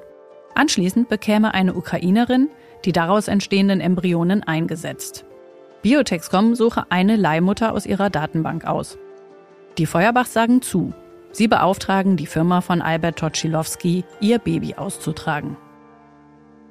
Anschließend 0.56 1.10
bekäme 1.10 1.54
eine 1.54 1.74
Ukrainerin 1.74 2.50
die 2.86 2.92
daraus 2.92 3.28
entstehenden 3.28 3.82
Embryonen 3.82 4.44
eingesetzt. 4.44 5.26
Biotexcom 5.82 6.56
suche 6.56 6.86
eine 6.90 7.16
Leihmutter 7.16 7.74
aus 7.74 7.86
ihrer 7.86 8.10
Datenbank 8.10 8.66
aus. 8.66 8.98
Die 9.78 9.86
Feuerbachs 9.86 10.34
sagen 10.34 10.62
zu. 10.62 10.94
Sie 11.32 11.48
beauftragen 11.48 12.18
die 12.18 12.28
Firma 12.28 12.62
von 12.62 12.82
Albert 12.82 13.20
Toczylowski, 13.20 14.04
ihr 14.20 14.38
Baby 14.38 14.76
auszutragen. 14.76 15.58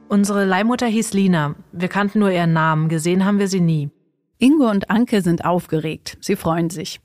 Unsere 0.09 0.45
Leihmutter 0.45 0.87
hieß 0.87 1.13
Lina. 1.13 1.55
Wir 1.73 1.89
kannten 1.89 2.19
nur 2.19 2.31
ihren 2.31 2.53
Namen, 2.53 2.89
gesehen 2.89 3.25
haben 3.25 3.39
wir 3.39 3.49
sie 3.49 3.61
nie. 3.61 3.91
Ingo 4.39 4.69
und 4.69 4.91
Anke 4.91 5.23
sind 5.23 5.45
aufgeregt. 5.45 6.19
Sie 6.21 6.37
freuen 6.37 6.71
sich. 6.71 7.01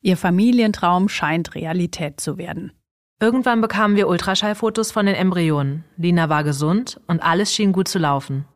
Ihr 0.00 0.16
Familientraum 0.16 1.08
scheint 1.08 1.54
Realität 1.54 2.20
zu 2.20 2.38
werden. 2.38 2.72
Irgendwann 3.20 3.60
bekamen 3.60 3.96
wir 3.96 4.08
Ultraschallfotos 4.08 4.90
von 4.90 5.06
den 5.06 5.14
Embryonen. 5.14 5.84
Lina 5.96 6.28
war 6.28 6.44
gesund 6.44 7.00
und 7.06 7.22
alles 7.22 7.54
schien 7.54 7.72
gut 7.72 7.88
zu 7.88 7.98
laufen. 7.98 8.46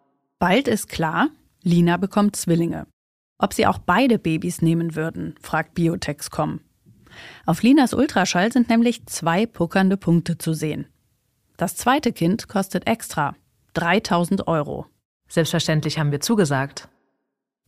Bald 0.40 0.66
ist 0.66 0.88
klar, 0.88 1.28
Lina 1.66 1.96
bekommt 1.96 2.36
Zwillinge. 2.36 2.86
Ob 3.38 3.52
sie 3.52 3.66
auch 3.66 3.78
beide 3.78 4.20
Babys 4.20 4.62
nehmen 4.62 4.94
würden, 4.94 5.34
fragt 5.42 5.74
Biotexcom. 5.74 6.60
Auf 7.44 7.64
Linas 7.64 7.92
Ultraschall 7.92 8.52
sind 8.52 8.68
nämlich 8.68 9.04
zwei 9.06 9.46
puckernde 9.46 9.96
Punkte 9.96 10.38
zu 10.38 10.54
sehen. 10.54 10.86
Das 11.56 11.74
zweite 11.74 12.12
Kind 12.12 12.46
kostet 12.46 12.86
extra 12.86 13.34
3000 13.74 14.46
Euro. 14.46 14.86
Selbstverständlich 15.28 15.98
haben 15.98 16.12
wir 16.12 16.20
zugesagt. 16.20 16.88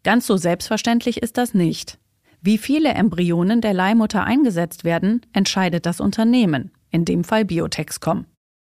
Ganz 0.04 0.28
so 0.28 0.36
selbstverständlich 0.36 1.20
ist 1.20 1.36
das 1.36 1.52
nicht. 1.52 1.98
Wie 2.40 2.56
viele 2.56 2.90
Embryonen 2.90 3.60
der 3.60 3.74
Leihmutter 3.74 4.22
eingesetzt 4.22 4.84
werden, 4.84 5.26
entscheidet 5.32 5.86
das 5.86 6.00
Unternehmen, 6.00 6.70
in 6.90 7.04
dem 7.04 7.24
Fall 7.24 7.44
Biotexcom, 7.44 8.26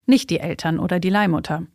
nicht 0.07 0.31
die 0.31 0.39
Eltern 0.39 0.79
oder 0.79 0.99
die 0.99 1.11
Leihmutter. 1.11 1.67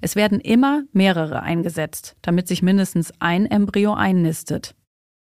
Es 0.00 0.14
werden 0.14 0.40
immer 0.40 0.84
mehrere 0.92 1.42
eingesetzt, 1.42 2.16
damit 2.22 2.46
sich 2.46 2.62
mindestens 2.62 3.12
ein 3.18 3.46
Embryo 3.46 3.94
einnistet. 3.94 4.74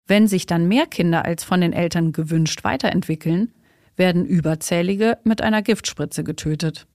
Wenn 0.08 0.28
sich 0.28 0.46
dann 0.46 0.68
mehr 0.68 0.88
Kinder 0.88 1.26
als 1.26 1.44
von 1.44 1.62
den 1.62 1.74
Eltern 1.74 2.12
gewünscht 2.12 2.64
weiterentwickeln, 2.64 3.54
werden 3.96 4.26
Überzählige 4.26 5.18
mit 5.24 5.42
einer 5.42 5.62
Giftspritze 5.62 6.24
getötet. 6.24 6.88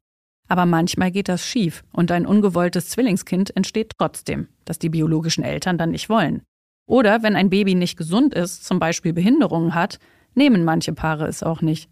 Aber 0.49 0.67
manchmal 0.67 1.11
geht 1.11 1.29
das 1.29 1.47
schief 1.47 1.83
und 1.93 2.11
ein 2.11 2.27
ungewolltes 2.27 2.91
Zwillingskind 2.91 3.57
entsteht 3.57 3.93
trotzdem, 3.97 4.49
das 4.65 4.79
die 4.79 4.91
biologischen 4.91 5.45
Eltern 5.45 5.79
dann 5.79 5.91
nicht 5.91 6.09
wollen. 6.09 6.43
Oder 6.87 7.23
wenn 7.23 7.37
ein 7.37 7.49
Baby 7.49 7.75
nicht 7.75 7.97
gesund 7.97 8.35
ist, 8.35 8.65
zum 8.65 8.79
Beispiel 8.79 9.13
Behinderungen 9.13 9.75
hat, 9.75 9.99
nehmen 10.35 10.65
manche 10.65 10.93
Paare 10.93 11.27
es 11.27 11.43
auch 11.43 11.63
nicht. 11.63 11.89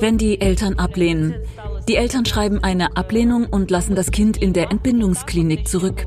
Wenn 0.00 0.18
die 0.18 0.40
Eltern 0.40 0.78
ablehnen. 0.78 1.34
Die 1.86 1.96
Eltern 1.96 2.24
schreiben 2.24 2.64
eine 2.64 2.96
Ablehnung 2.96 3.46
und 3.46 3.70
lassen 3.70 3.94
das 3.94 4.10
Kind 4.10 4.38
in 4.38 4.54
der 4.54 4.70
Entbindungsklinik 4.70 5.68
zurück. 5.68 6.06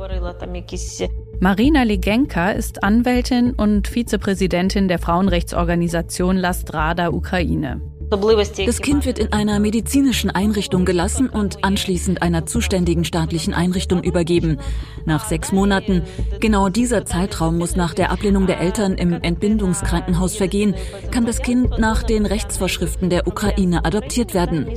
Marina 1.40 1.84
Legenka 1.84 2.50
ist 2.50 2.84
Anwältin 2.84 3.54
und 3.54 3.88
Vizepräsidentin 3.88 4.88
der 4.88 4.98
Frauenrechtsorganisation 4.98 6.36
La 6.36 6.54
Strada 6.54 7.10
Ukraine. 7.10 7.82
Das 8.10 8.82
Kind 8.82 9.06
wird 9.06 9.20
in 9.20 9.34
einer 9.34 9.60
medizinischen 9.60 10.30
Einrichtung 10.30 10.86
gelassen 10.86 11.30
und 11.30 11.66
anschließend 11.66 12.22
einer 12.22 12.46
zuständigen 12.46 13.04
staatlichen 13.04 13.54
Einrichtung 13.54 14.02
übergeben. 14.02 14.60
Nach 15.06 15.26
sechs 15.26 15.52
Monaten, 15.52 16.04
genau 16.40 16.70
dieser 16.70 17.06
Zeitraum 17.06 17.58
muss 17.58 17.76
nach 17.76 17.94
der 17.94 18.12
Ablehnung 18.12 18.48
der 18.48 18.62
Eltern 18.62 18.94
im 18.94 19.12
Entbindungskrankenhaus 19.14 20.38
vergehen, 20.38 20.74
kann 21.12 21.26
das 21.26 21.42
Kind 21.42 21.80
nach 21.80 22.04
den 22.04 22.26
Rechtsvorschriften 22.26 23.10
der 23.10 23.28
Ukraine 23.28 23.84
adoptiert 23.84 24.34
werden. 24.34 24.68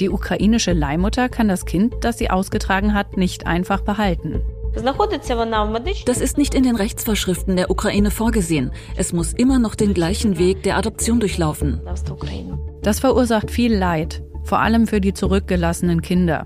Die 0.00 0.08
ukrainische 0.08 0.72
Leihmutter 0.72 1.28
kann 1.28 1.48
das 1.48 1.66
Kind, 1.66 1.96
das 2.00 2.16
sie 2.16 2.30
ausgetragen 2.30 2.94
hat, 2.94 3.16
nicht 3.16 3.46
einfach 3.46 3.82
behalten. 3.82 4.40
Das 6.06 6.20
ist 6.20 6.38
nicht 6.38 6.54
in 6.54 6.62
den 6.62 6.76
Rechtsvorschriften 6.76 7.56
der 7.56 7.70
Ukraine 7.70 8.10
vorgesehen. 8.10 8.70
Es 8.96 9.12
muss 9.12 9.32
immer 9.32 9.58
noch 9.58 9.74
den 9.74 9.94
gleichen 9.94 10.38
Weg 10.38 10.62
der 10.62 10.76
Adoption 10.76 11.20
durchlaufen. 11.20 11.80
Das 12.82 13.00
verursacht 13.00 13.50
viel 13.50 13.74
Leid, 13.74 14.22
vor 14.44 14.60
allem 14.60 14.86
für 14.86 15.00
die 15.00 15.14
zurückgelassenen 15.14 16.02
Kinder. 16.02 16.44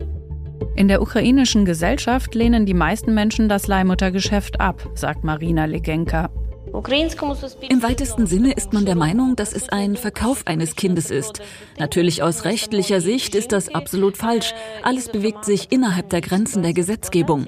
In 0.74 0.88
der 0.88 1.02
ukrainischen 1.02 1.64
Gesellschaft 1.64 2.34
lehnen 2.34 2.66
die 2.66 2.74
meisten 2.74 3.14
Menschen 3.14 3.48
das 3.48 3.66
Leihmuttergeschäft 3.66 4.60
ab, 4.60 4.88
sagt 4.94 5.24
Marina 5.24 5.66
Legenka. 5.66 6.30
Im 6.72 7.82
weitesten 7.82 8.26
Sinne 8.26 8.52
ist 8.52 8.72
man 8.72 8.86
der 8.86 8.94
Meinung, 8.94 9.36
dass 9.36 9.52
es 9.52 9.68
ein 9.68 9.96
Verkauf 9.96 10.46
eines 10.46 10.74
Kindes 10.74 11.10
ist. 11.10 11.42
Natürlich 11.78 12.22
aus 12.22 12.44
rechtlicher 12.44 13.02
Sicht 13.02 13.34
ist 13.34 13.52
das 13.52 13.74
absolut 13.74 14.16
falsch. 14.16 14.54
Alles 14.82 15.10
bewegt 15.10 15.44
sich 15.44 15.70
innerhalb 15.70 16.08
der 16.08 16.22
Grenzen 16.22 16.62
der 16.62 16.72
Gesetzgebung. 16.72 17.46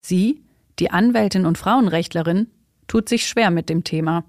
Sie, 0.00 0.44
die 0.78 0.90
Anwältin 0.90 1.44
und 1.44 1.58
Frauenrechtlerin, 1.58 2.48
tut 2.86 3.08
sich 3.08 3.26
schwer 3.26 3.50
mit 3.50 3.68
dem 3.68 3.82
Thema. 3.82 4.24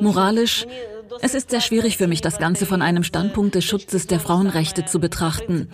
Moralisch 0.00 0.66
es 1.20 1.34
ist 1.34 1.50
sehr 1.50 1.60
schwierig 1.60 1.96
für 1.96 2.06
mich, 2.06 2.20
das 2.20 2.38
Ganze 2.38 2.66
von 2.66 2.82
einem 2.82 3.02
Standpunkt 3.02 3.54
des 3.54 3.64
Schutzes 3.64 4.06
der 4.06 4.20
Frauenrechte 4.20 4.84
zu 4.84 5.00
betrachten. 5.00 5.68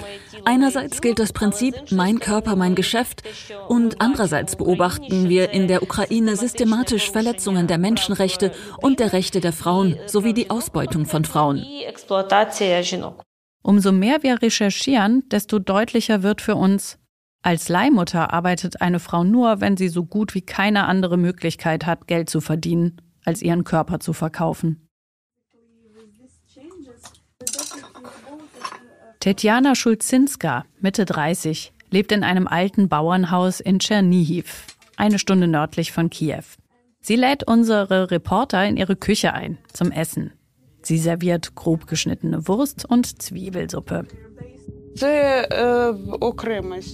Einerseits 0.44 1.00
gilt 1.00 1.18
das 1.18 1.32
Prinzip 1.32 1.74
mein 1.90 2.20
Körper, 2.20 2.56
mein 2.56 2.74
Geschäft 2.74 3.22
und 3.68 4.00
andererseits 4.00 4.56
beobachten 4.56 5.28
wir 5.28 5.50
in 5.50 5.68
der 5.68 5.82
Ukraine 5.82 6.36
systematisch 6.36 7.10
Verletzungen 7.10 7.66
der 7.66 7.78
Menschenrechte 7.78 8.52
und 8.78 9.00
der 9.00 9.12
Rechte 9.12 9.40
der 9.40 9.52
Frauen 9.52 9.96
sowie 10.06 10.32
die 10.32 10.50
Ausbeutung 10.50 11.06
von 11.06 11.24
Frauen. 11.24 11.64
Umso 13.62 13.92
mehr 13.92 14.22
wir 14.22 14.40
recherchieren, 14.40 15.22
desto 15.28 15.58
deutlicher 15.58 16.22
wird 16.22 16.40
für 16.40 16.54
uns, 16.54 16.98
als 17.42 17.70
Leihmutter 17.70 18.34
arbeitet 18.34 18.82
eine 18.82 19.00
Frau 19.00 19.24
nur, 19.24 19.62
wenn 19.62 19.78
sie 19.78 19.88
so 19.88 20.04
gut 20.04 20.34
wie 20.34 20.42
keine 20.42 20.84
andere 20.84 21.16
Möglichkeit 21.16 21.86
hat, 21.86 22.06
Geld 22.06 22.28
zu 22.28 22.42
verdienen, 22.42 23.00
als 23.24 23.40
ihren 23.40 23.64
Körper 23.64 23.98
zu 23.98 24.12
verkaufen. 24.12 24.89
Tetjana 29.20 29.74
Schulzinska, 29.74 30.64
Mitte 30.80 31.04
30, 31.04 31.74
lebt 31.90 32.10
in 32.10 32.24
einem 32.24 32.46
alten 32.46 32.88
Bauernhaus 32.88 33.60
in 33.60 33.78
Tschernihiv, 33.78 34.64
eine 34.96 35.18
Stunde 35.18 35.46
nördlich 35.46 35.92
von 35.92 36.08
Kiew. 36.08 36.44
Sie 37.02 37.16
lädt 37.16 37.46
unsere 37.46 38.10
Reporter 38.10 38.64
in 38.64 38.78
ihre 38.78 38.96
Küche 38.96 39.34
ein 39.34 39.58
zum 39.74 39.92
Essen. 39.92 40.32
Sie 40.80 40.96
serviert 40.96 41.54
grob 41.54 41.86
geschnittene 41.86 42.48
Wurst 42.48 42.86
und 42.86 43.20
Zwiebelsuppe. 43.20 44.06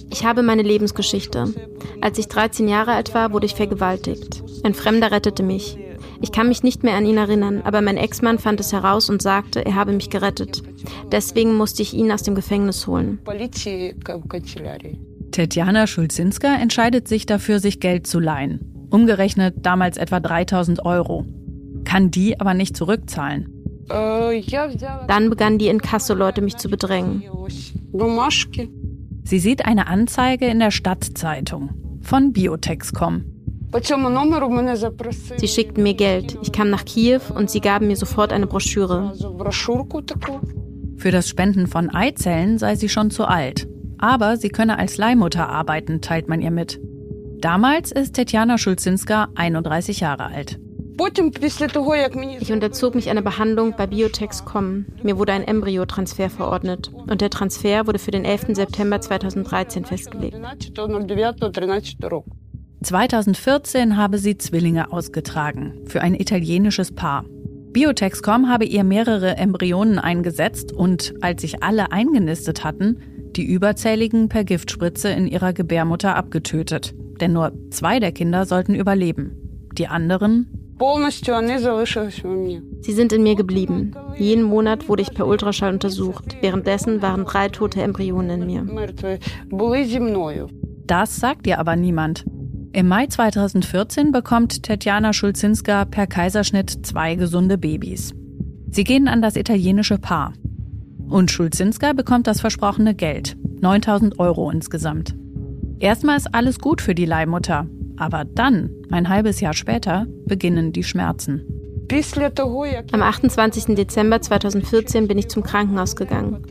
Ich 0.09 0.25
habe 0.25 0.43
meine 0.43 0.63
Lebensgeschichte. 0.63 1.53
Als 2.01 2.17
ich 2.17 2.27
13 2.27 2.67
Jahre 2.67 2.91
alt 2.91 3.13
war, 3.13 3.31
wurde 3.31 3.45
ich 3.45 3.55
vergewaltigt. 3.55 4.43
Ein 4.65 4.73
Fremder 4.73 5.11
rettete 5.11 5.43
mich. 5.43 5.77
Ich 6.21 6.31
kann 6.31 6.47
mich 6.47 6.63
nicht 6.63 6.83
mehr 6.83 6.95
an 6.95 7.05
ihn 7.05 7.17
erinnern, 7.17 7.61
aber 7.63 7.81
mein 7.81 7.97
Ex-Mann 7.97 8.39
fand 8.39 8.59
es 8.59 8.73
heraus 8.73 9.09
und 9.09 9.21
sagte, 9.21 9.65
er 9.65 9.75
habe 9.75 9.91
mich 9.91 10.09
gerettet. 10.09 10.63
Deswegen 11.11 11.55
musste 11.55 11.81
ich 11.81 11.93
ihn 11.93 12.11
aus 12.11 12.23
dem 12.23 12.35
Gefängnis 12.35 12.87
holen. 12.87 13.19
Tetjana 15.31 15.87
Schulzinska 15.87 16.55
entscheidet 16.55 17.07
sich 17.07 17.25
dafür, 17.25 17.59
sich 17.59 17.79
Geld 17.79 18.07
zu 18.07 18.19
leihen. 18.19 18.87
Umgerechnet 18.89 19.65
damals 19.65 19.97
etwa 19.97 20.19
3000 20.19 20.85
Euro. 20.85 21.25
Kann 21.83 22.11
die 22.11 22.39
aber 22.39 22.53
nicht 22.53 22.75
zurückzahlen. 22.75 23.53
Dann 23.87 25.29
begannen 25.29 25.57
die 25.57 25.67
Inkasso-Leute 25.67 26.41
mich 26.41 26.57
zu 26.57 26.69
bedrängen. 26.69 27.23
Sie 29.23 29.39
sieht 29.39 29.65
eine 29.65 29.87
Anzeige 29.87 30.47
in 30.47 30.59
der 30.59 30.71
Stadtzeitung 30.71 31.69
von 32.01 32.31
Biotexcom. 32.33 33.36
Sie 35.37 35.47
schickten 35.47 35.83
mir 35.83 35.93
Geld. 35.93 36.37
Ich 36.41 36.51
kam 36.51 36.69
nach 36.69 36.85
Kiew 36.85 37.21
und 37.35 37.49
sie 37.49 37.59
gaben 37.59 37.87
mir 37.87 37.95
sofort 37.95 38.31
eine 38.31 38.47
Broschüre. 38.47 39.13
Für 40.97 41.11
das 41.11 41.27
Spenden 41.27 41.67
von 41.67 41.89
Eizellen 41.89 42.57
sei 42.57 42.75
sie 42.75 42.89
schon 42.89 43.11
zu 43.11 43.25
alt. 43.25 43.67
Aber 43.99 44.37
sie 44.37 44.49
könne 44.49 44.79
als 44.79 44.97
Leihmutter 44.97 45.49
arbeiten, 45.49 46.01
teilt 46.01 46.27
man 46.27 46.41
ihr 46.41 46.51
mit. 46.51 46.79
Damals 47.39 47.91
ist 47.91 48.13
Tetjana 48.13 48.57
Schulzinska 48.57 49.27
31 49.35 49.99
Jahre 49.99 50.25
alt. 50.25 50.59
Ich 52.39 52.51
unterzog 52.51 52.95
mich 52.95 53.09
einer 53.11 53.21
Behandlung 53.21 53.75
bei 53.77 53.85
Biotexcom. 53.85 54.85
Mir 55.03 55.19
wurde 55.19 55.33
ein 55.33 55.43
Embryotransfer 55.43 56.31
verordnet 56.31 56.91
und 57.07 57.21
der 57.21 57.29
Transfer 57.29 57.85
wurde 57.85 57.99
für 57.99 58.09
den 58.09 58.25
11. 58.25 58.55
September 58.55 58.99
2013 58.99 59.85
festgelegt. 59.85 60.37
2014 62.87 63.97
habe 63.97 64.17
sie 64.17 64.37
Zwillinge 64.37 64.93
ausgetragen 64.93 65.73
für 65.87 65.99
ein 65.99 66.15
italienisches 66.15 66.93
Paar. 66.93 67.25
Biotexcom 67.73 68.47
habe 68.47 68.63
ihr 68.63 68.85
mehrere 68.85 69.35
Embryonen 69.35 69.99
eingesetzt 69.99 70.71
und, 70.71 71.13
als 71.19 71.41
sich 71.41 71.61
alle 71.63 71.91
eingenistet 71.91 72.63
hatten, 72.63 72.99
die 73.35 73.43
überzähligen 73.43 74.29
per 74.29 74.45
Giftspritze 74.45 75.09
in 75.09 75.27
ihrer 75.27 75.51
Gebärmutter 75.51 76.15
abgetötet. 76.15 76.95
Denn 77.19 77.33
nur 77.33 77.51
zwei 77.71 77.99
der 77.99 78.13
Kinder 78.13 78.45
sollten 78.45 78.73
überleben. 78.73 79.35
Die 79.73 79.89
anderen 79.89 80.47
Sie 82.79 82.93
sind 82.93 83.11
in 83.11 83.23
mir 83.23 83.35
geblieben. 83.35 83.95
Jeden 84.15 84.43
Monat 84.43 84.87
wurde 84.87 85.01
ich 85.01 85.13
per 85.13 85.27
Ultraschall 85.27 85.73
untersucht. 85.73 86.37
Währenddessen 86.39 87.01
waren 87.01 87.25
drei 87.25 87.49
tote 87.49 87.81
Embryonen 87.81 88.43
in 88.43 88.47
mir. 88.47 88.61
Das 90.85 91.17
sagt 91.17 91.47
ihr 91.47 91.59
aber 91.59 91.75
niemand. 91.75 92.23
Im 92.73 92.87
Mai 92.87 93.07
2014 93.07 94.11
bekommt 94.11 94.63
Tetjana 94.63 95.13
Schulzinska 95.13 95.85
per 95.85 96.05
Kaiserschnitt 96.05 96.85
zwei 96.85 97.15
gesunde 97.15 97.57
Babys. 97.57 98.13
Sie 98.69 98.83
gehen 98.83 99.07
an 99.07 99.21
das 99.21 99.35
italienische 99.35 99.97
Paar. 99.97 100.33
Und 101.09 101.31
Schulzinska 101.31 101.93
bekommt 101.93 102.27
das 102.27 102.41
versprochene 102.41 102.93
Geld, 102.93 103.37
9000 103.61 104.19
Euro 104.19 104.51
insgesamt. 104.51 105.15
Erstmal 105.79 106.17
ist 106.17 106.33
alles 106.33 106.59
gut 106.59 106.81
für 106.81 106.93
die 106.93 107.05
Leihmutter, 107.05 107.67
aber 107.97 108.25
dann, 108.25 108.69
ein 108.91 109.09
halbes 109.09 109.39
Jahr 109.39 109.53
später, 109.53 110.05
beginnen 110.25 110.73
die 110.73 110.83
Schmerzen. 110.83 111.41
Am 112.91 113.01
28. 113.01 113.75
Dezember 113.75 114.21
2014 114.21 115.07
bin 115.07 115.17
ich 115.17 115.29
zum 115.29 115.41
Krankenhaus 115.41 115.95
gegangen. 115.95 116.43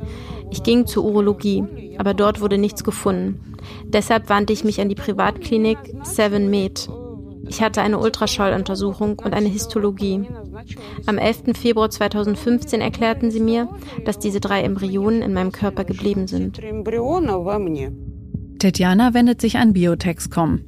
Ich 0.51 0.63
ging 0.63 0.87
zur 0.87 1.05
Urologie, 1.05 1.65
aber 1.99 2.15
dort 2.15 2.41
wurde 2.41 2.59
nichts 2.59 2.85
gefunden. 2.85 3.55
Deshalb 3.85 4.29
wandte 4.29 4.53
ich 4.53 4.65
mich 4.65 4.81
an 4.81 4.89
die 4.89 4.95
Privatklinik 4.95 5.79
Seven 6.03 6.51
Med. 6.51 6.89
Ich 7.49 7.63
hatte 7.63 7.81
eine 7.81 7.99
Ultraschalluntersuchung 7.99 9.19
und 9.19 9.33
eine 9.33 9.49
Histologie. 9.49 10.29
Am 11.07 11.19
11. 11.19 11.57
Februar 11.57 11.91
2015 11.91 12.81
erklärten 12.81 13.31
sie 13.31 13.41
mir, 13.41 13.69
dass 14.05 14.19
diese 14.19 14.41
drei 14.41 14.63
Embryonen 14.63 15.23
in 15.23 15.33
meinem 15.33 15.53
Körper 15.53 15.85
geblieben 15.85 16.27
sind. 16.27 16.61
Tetjana 18.59 19.15
wendet 19.15 19.41
sich 19.41 19.59
an 19.59 19.73
Biotexcom. 19.75 20.61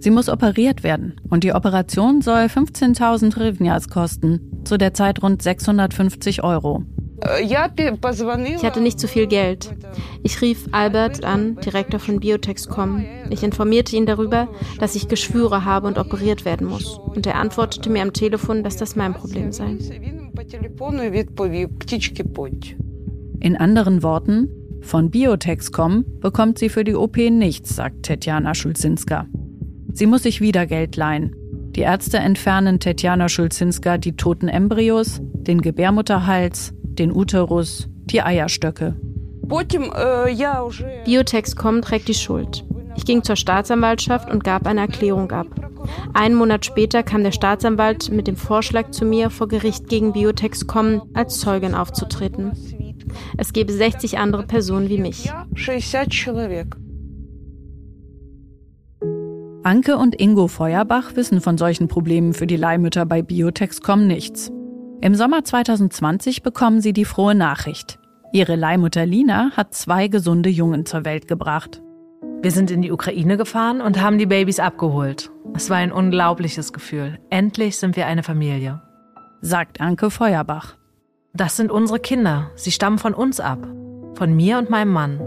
Sie 0.00 0.10
muss 0.10 0.28
operiert 0.28 0.82
werden 0.84 1.16
und 1.28 1.44
die 1.44 1.52
Operation 1.52 2.20
soll 2.20 2.44
15.000 2.44 3.36
Rivnias 3.38 3.88
kosten, 3.88 4.62
zu 4.64 4.76
der 4.76 4.94
Zeit 4.94 5.22
rund 5.22 5.42
650 5.42 6.44
Euro. 6.44 6.84
Ich 7.20 8.64
hatte 8.64 8.80
nicht 8.80 9.00
so 9.00 9.08
viel 9.08 9.26
Geld. 9.26 9.74
Ich 10.22 10.40
rief 10.40 10.68
Albert 10.72 11.24
an, 11.24 11.56
Direktor 11.56 11.98
von 12.00 12.20
Biotexcom. 12.20 13.04
Ich 13.30 13.42
informierte 13.42 13.96
ihn 13.96 14.06
darüber, 14.06 14.48
dass 14.78 14.94
ich 14.94 15.08
Geschwüre 15.08 15.64
habe 15.64 15.88
und 15.88 15.98
operiert 15.98 16.44
werden 16.44 16.66
muss. 16.66 16.98
Und 16.98 17.26
er 17.26 17.36
antwortete 17.36 17.90
mir 17.90 18.02
am 18.02 18.12
Telefon, 18.12 18.62
dass 18.62 18.76
das 18.76 18.94
mein 18.94 19.14
Problem 19.14 19.52
sei. 19.52 19.76
In 23.40 23.56
anderen 23.56 24.02
Worten, 24.02 24.48
von 24.80 25.10
Biotexcom 25.10 26.04
bekommt 26.20 26.58
sie 26.58 26.68
für 26.68 26.84
die 26.84 26.94
OP 26.94 27.16
nichts, 27.16 27.74
sagt 27.74 28.04
Tetjana 28.04 28.54
Schulzinska. 28.54 29.26
Sie 29.92 30.06
muss 30.06 30.22
sich 30.22 30.40
wieder 30.40 30.66
Geld 30.66 30.96
leihen. 30.96 31.34
Die 31.74 31.80
Ärzte 31.80 32.18
entfernen 32.18 32.80
Tetjana 32.80 33.28
Schulzinska 33.28 33.98
die 33.98 34.16
toten 34.16 34.48
Embryos, 34.48 35.20
den 35.22 35.60
Gebärmutterhals, 35.60 36.74
den 36.98 37.14
Uterus, 37.14 37.88
die 38.06 38.22
Eierstöcke. 38.22 38.96
Biotexcom 41.04 41.82
trägt 41.82 42.08
die 42.08 42.14
Schuld. 42.14 42.64
Ich 42.96 43.04
ging 43.04 43.22
zur 43.22 43.36
Staatsanwaltschaft 43.36 44.30
und 44.30 44.44
gab 44.44 44.66
eine 44.66 44.80
Erklärung 44.80 45.30
ab. 45.30 45.46
Einen 46.12 46.34
Monat 46.34 46.66
später 46.66 47.02
kam 47.02 47.22
der 47.22 47.32
Staatsanwalt 47.32 48.10
mit 48.10 48.26
dem 48.26 48.36
Vorschlag 48.36 48.90
zu 48.90 49.04
mir, 49.04 49.30
vor 49.30 49.48
Gericht 49.48 49.88
gegen 49.88 50.12
Biotexcom 50.12 51.02
als 51.14 51.38
Zeugin 51.38 51.74
aufzutreten. 51.74 52.52
Es 53.36 53.52
gebe 53.52 53.72
60 53.72 54.18
andere 54.18 54.42
Personen 54.42 54.88
wie 54.88 54.98
mich. 54.98 55.32
Anke 59.62 59.96
und 59.96 60.20
Ingo 60.20 60.48
Feuerbach 60.48 61.14
wissen 61.14 61.40
von 61.40 61.58
solchen 61.58 61.88
Problemen 61.88 62.32
für 62.32 62.46
die 62.46 62.56
Leihmütter 62.56 63.06
bei 63.06 63.22
Biotexcom 63.22 64.06
nichts. 64.06 64.50
Im 65.00 65.14
Sommer 65.14 65.44
2020 65.44 66.42
bekommen 66.42 66.80
sie 66.80 66.92
die 66.92 67.04
frohe 67.04 67.34
Nachricht. 67.34 68.00
Ihre 68.32 68.56
Leihmutter 68.56 69.06
Lina 69.06 69.52
hat 69.56 69.72
zwei 69.72 70.08
gesunde 70.08 70.48
Jungen 70.48 70.86
zur 70.86 71.04
Welt 71.04 71.28
gebracht. 71.28 71.80
Wir 72.42 72.50
sind 72.50 72.72
in 72.72 72.82
die 72.82 72.90
Ukraine 72.90 73.36
gefahren 73.36 73.80
und 73.80 74.02
haben 74.02 74.18
die 74.18 74.26
Babys 74.26 74.58
abgeholt. 74.58 75.30
Es 75.54 75.70
war 75.70 75.76
ein 75.76 75.92
unglaubliches 75.92 76.72
Gefühl. 76.72 77.18
Endlich 77.30 77.76
sind 77.76 77.94
wir 77.94 78.06
eine 78.06 78.24
Familie. 78.24 78.82
Sagt 79.40 79.80
Anke 79.80 80.10
Feuerbach. 80.10 80.76
Das 81.32 81.56
sind 81.56 81.70
unsere 81.70 82.00
Kinder. 82.00 82.50
Sie 82.56 82.72
stammen 82.72 82.98
von 82.98 83.14
uns 83.14 83.38
ab. 83.38 83.68
Von 84.14 84.34
mir 84.34 84.58
und 84.58 84.68
meinem 84.68 84.92
Mann. 84.92 85.20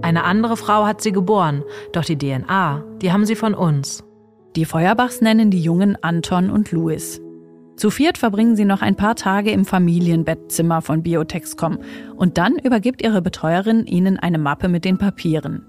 Eine 0.00 0.24
andere 0.24 0.56
Frau 0.56 0.86
hat 0.86 1.02
sie 1.02 1.12
geboren, 1.12 1.64
doch 1.92 2.04
die 2.04 2.16
DNA, 2.16 2.82
die 3.02 3.12
haben 3.12 3.26
sie 3.26 3.36
von 3.36 3.52
uns. 3.52 4.04
Die 4.56 4.64
Feuerbachs 4.64 5.20
nennen 5.20 5.50
die 5.50 5.60
Jungen 5.60 6.02
Anton 6.02 6.48
und 6.48 6.72
Louis. 6.72 7.20
Zu 7.78 7.90
viert 7.90 8.18
verbringen 8.18 8.56
sie 8.56 8.64
noch 8.64 8.82
ein 8.82 8.96
paar 8.96 9.14
Tage 9.14 9.52
im 9.52 9.64
Familienbettzimmer 9.64 10.82
von 10.82 11.04
Biotexcom 11.04 11.78
und 12.16 12.36
dann 12.36 12.58
übergibt 12.58 13.02
ihre 13.02 13.22
Betreuerin 13.22 13.86
ihnen 13.86 14.18
eine 14.18 14.38
Mappe 14.38 14.68
mit 14.68 14.84
den 14.84 14.98
Papieren. 14.98 15.64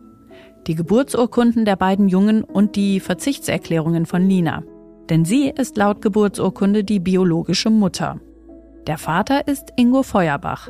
Die 0.66 0.74
Geburtsurkunden 0.74 1.66
der 1.66 1.76
beiden 1.76 2.10
Jungen 2.10 2.44
und 2.44 2.76
die 2.76 3.00
Verzichtserklärungen 3.00 4.08
von 4.08 4.28
Lina. 4.28 4.64
Denn 5.12 5.24
sie 5.24 5.50
ist 5.50 5.78
laut 5.78 6.02
Geburtsurkunde 6.02 6.84
die 6.84 7.00
biologische 7.00 7.70
Mutter. 7.70 8.20
Der 8.88 8.98
Vater 8.98 9.48
ist 9.48 9.74
Ingo 9.76 10.02
Feuerbach. 10.02 10.70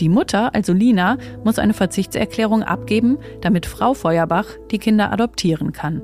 Die 0.00 0.10
Mutter, 0.10 0.54
also 0.54 0.74
Lina, 0.74 1.16
muss 1.44 1.58
eine 1.58 1.72
Verzichtserklärung 1.72 2.62
abgeben, 2.62 3.16
damit 3.40 3.64
Frau 3.64 3.94
Feuerbach 3.94 4.48
die 4.70 4.78
Kinder 4.78 5.10
adoptieren 5.10 5.72
kann. 5.72 6.02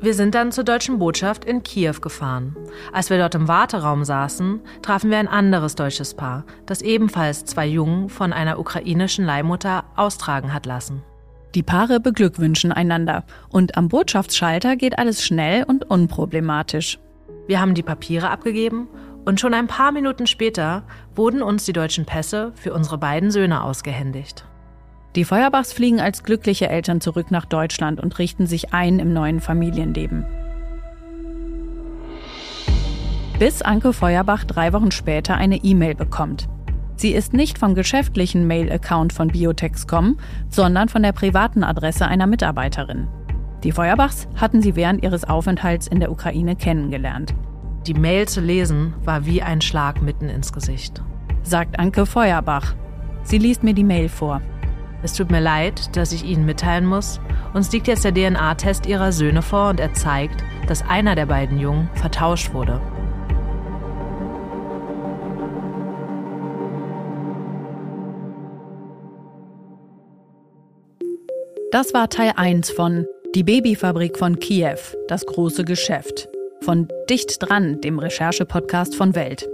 Wir 0.00 0.12
sind 0.12 0.34
dann 0.34 0.52
zur 0.52 0.64
deutschen 0.64 0.98
Botschaft 0.98 1.44
in 1.44 1.62
Kiew 1.62 2.00
gefahren. 2.02 2.54
Als 2.92 3.08
wir 3.08 3.18
dort 3.18 3.34
im 3.34 3.48
Warteraum 3.48 4.04
saßen, 4.04 4.60
trafen 4.82 5.10
wir 5.10 5.18
ein 5.18 5.28
anderes 5.28 5.74
deutsches 5.74 6.14
Paar, 6.14 6.44
das 6.66 6.82
ebenfalls 6.82 7.44
zwei 7.46 7.66
Jungen 7.66 8.10
von 8.10 8.32
einer 8.32 8.58
ukrainischen 8.58 9.24
Leihmutter 9.24 9.84
austragen 9.96 10.52
hat 10.52 10.66
lassen. 10.66 11.02
Die 11.54 11.62
Paare 11.62 12.00
beglückwünschen 12.00 12.72
einander 12.72 13.24
und 13.48 13.78
am 13.78 13.88
Botschaftsschalter 13.88 14.76
geht 14.76 14.98
alles 14.98 15.24
schnell 15.24 15.64
und 15.64 15.90
unproblematisch. 15.90 16.98
Wir 17.46 17.60
haben 17.60 17.74
die 17.74 17.82
Papiere 17.82 18.28
abgegeben 18.28 18.88
und 19.24 19.40
schon 19.40 19.54
ein 19.54 19.66
paar 19.66 19.92
Minuten 19.92 20.26
später 20.26 20.84
wurden 21.14 21.42
uns 21.42 21.64
die 21.64 21.72
deutschen 21.72 22.04
Pässe 22.04 22.52
für 22.54 22.74
unsere 22.74 22.98
beiden 22.98 23.30
Söhne 23.30 23.62
ausgehändigt. 23.62 24.44
Die 25.16 25.24
Feuerbachs 25.24 25.72
fliegen 25.72 25.98
als 25.98 26.24
glückliche 26.24 26.68
Eltern 26.68 27.00
zurück 27.00 27.30
nach 27.30 27.46
Deutschland 27.46 28.00
und 28.00 28.18
richten 28.18 28.46
sich 28.46 28.74
ein 28.74 28.98
im 28.98 29.14
neuen 29.14 29.40
Familienleben. 29.40 30.26
Bis 33.38 33.62
Anke 33.62 33.94
Feuerbach 33.94 34.44
drei 34.44 34.74
Wochen 34.74 34.90
später 34.90 35.34
eine 35.34 35.56
E-Mail 35.56 35.94
bekommt. 35.94 36.48
Sie 36.96 37.12
ist 37.12 37.32
nicht 37.32 37.58
vom 37.58 37.74
geschäftlichen 37.74 38.46
Mail-Account 38.46 39.14
von 39.14 39.28
Biotexcom, 39.28 40.18
sondern 40.50 40.90
von 40.90 41.02
der 41.02 41.12
privaten 41.12 41.64
Adresse 41.64 42.06
einer 42.06 42.26
Mitarbeiterin. 42.26 43.08
Die 43.64 43.72
Feuerbachs 43.72 44.28
hatten 44.36 44.60
sie 44.60 44.76
während 44.76 45.02
ihres 45.02 45.24
Aufenthalts 45.24 45.86
in 45.86 46.00
der 46.00 46.10
Ukraine 46.10 46.56
kennengelernt. 46.56 47.34
Die 47.86 47.94
Mail 47.94 48.28
zu 48.28 48.42
lesen 48.42 48.92
war 49.02 49.24
wie 49.24 49.42
ein 49.42 49.62
Schlag 49.62 50.02
mitten 50.02 50.28
ins 50.28 50.52
Gesicht. 50.52 51.02
Sagt 51.42 51.78
Anke 51.78 52.04
Feuerbach. 52.04 52.74
Sie 53.22 53.38
liest 53.38 53.62
mir 53.62 53.74
die 53.74 53.84
Mail 53.84 54.08
vor. 54.08 54.42
Es 55.02 55.12
tut 55.12 55.30
mir 55.30 55.40
leid, 55.40 55.96
dass 55.96 56.12
ich 56.12 56.24
Ihnen 56.24 56.46
mitteilen 56.46 56.86
muss. 56.86 57.20
Uns 57.54 57.70
liegt 57.72 57.86
jetzt 57.86 58.04
der 58.04 58.14
DNA-Test 58.14 58.86
Ihrer 58.86 59.12
Söhne 59.12 59.42
vor 59.42 59.70
und 59.70 59.80
er 59.80 59.92
zeigt, 59.92 60.42
dass 60.66 60.82
einer 60.88 61.14
der 61.14 61.26
beiden 61.26 61.58
Jungen 61.58 61.88
vertauscht 61.94 62.52
wurde. 62.52 62.80
Das 71.70 71.92
war 71.92 72.08
Teil 72.08 72.32
1 72.36 72.70
von 72.70 73.06
Die 73.34 73.42
Babyfabrik 73.42 74.16
von 74.16 74.38
Kiew, 74.38 74.78
das 75.08 75.26
große 75.26 75.64
Geschäft. 75.64 76.28
Von 76.62 76.88
Dicht 77.10 77.36
dran, 77.40 77.80
dem 77.82 77.98
Recherche-Podcast 77.98 78.94
von 78.96 79.14
Welt. 79.14 79.46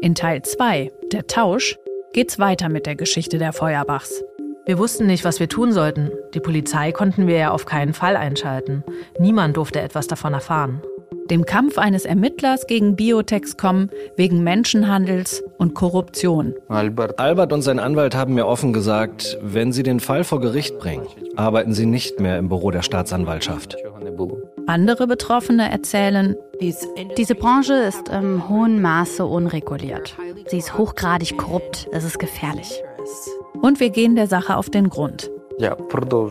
In 0.00 0.14
Teil 0.14 0.42
2, 0.42 0.90
Der 1.12 1.26
Tausch, 1.26 1.76
geht's 2.14 2.38
weiter 2.38 2.70
mit 2.70 2.86
der 2.86 2.96
Geschichte 2.96 3.36
der 3.36 3.52
Feuerbachs. 3.52 4.24
Wir 4.68 4.78
wussten 4.78 5.06
nicht, 5.06 5.24
was 5.24 5.40
wir 5.40 5.48
tun 5.48 5.72
sollten. 5.72 6.10
Die 6.34 6.40
Polizei 6.40 6.92
konnten 6.92 7.26
wir 7.26 7.38
ja 7.38 7.50
auf 7.52 7.64
keinen 7.64 7.94
Fall 7.94 8.18
einschalten. 8.18 8.84
Niemand 9.18 9.56
durfte 9.56 9.80
etwas 9.80 10.08
davon 10.08 10.34
erfahren. 10.34 10.82
Dem 11.30 11.46
Kampf 11.46 11.78
eines 11.78 12.04
Ermittlers 12.04 12.66
gegen 12.66 12.94
Biotexcom 12.94 13.88
wegen 14.18 14.44
Menschenhandels 14.44 15.42
und 15.56 15.72
Korruption. 15.72 16.54
Albert. 16.68 17.18
Albert 17.18 17.54
und 17.54 17.62
sein 17.62 17.78
Anwalt 17.78 18.14
haben 18.14 18.34
mir 18.34 18.46
offen 18.46 18.74
gesagt, 18.74 19.38
wenn 19.40 19.72
sie 19.72 19.82
den 19.82 20.00
Fall 20.00 20.22
vor 20.22 20.38
Gericht 20.38 20.78
bringen, 20.78 21.06
arbeiten 21.34 21.72
sie 21.72 21.86
nicht 21.86 22.20
mehr 22.20 22.36
im 22.36 22.50
Büro 22.50 22.70
der 22.70 22.82
Staatsanwaltschaft. 22.82 23.74
Andere 24.66 25.06
Betroffene 25.06 25.72
erzählen, 25.72 26.36
diese 26.60 27.34
Branche 27.34 27.72
ist 27.72 28.10
im 28.10 28.50
hohen 28.50 28.82
Maße 28.82 29.24
unreguliert. 29.24 30.14
Sie 30.48 30.58
ist 30.58 30.76
hochgradig 30.76 31.38
korrupt. 31.38 31.88
Es 31.90 32.04
ist 32.04 32.18
gefährlich. 32.18 32.82
Und 33.60 33.80
wir 33.80 33.90
gehen 33.90 34.14
der 34.14 34.26
Sache 34.26 34.56
auf 34.56 34.70
den 34.70 34.88
Grund. 34.88 35.30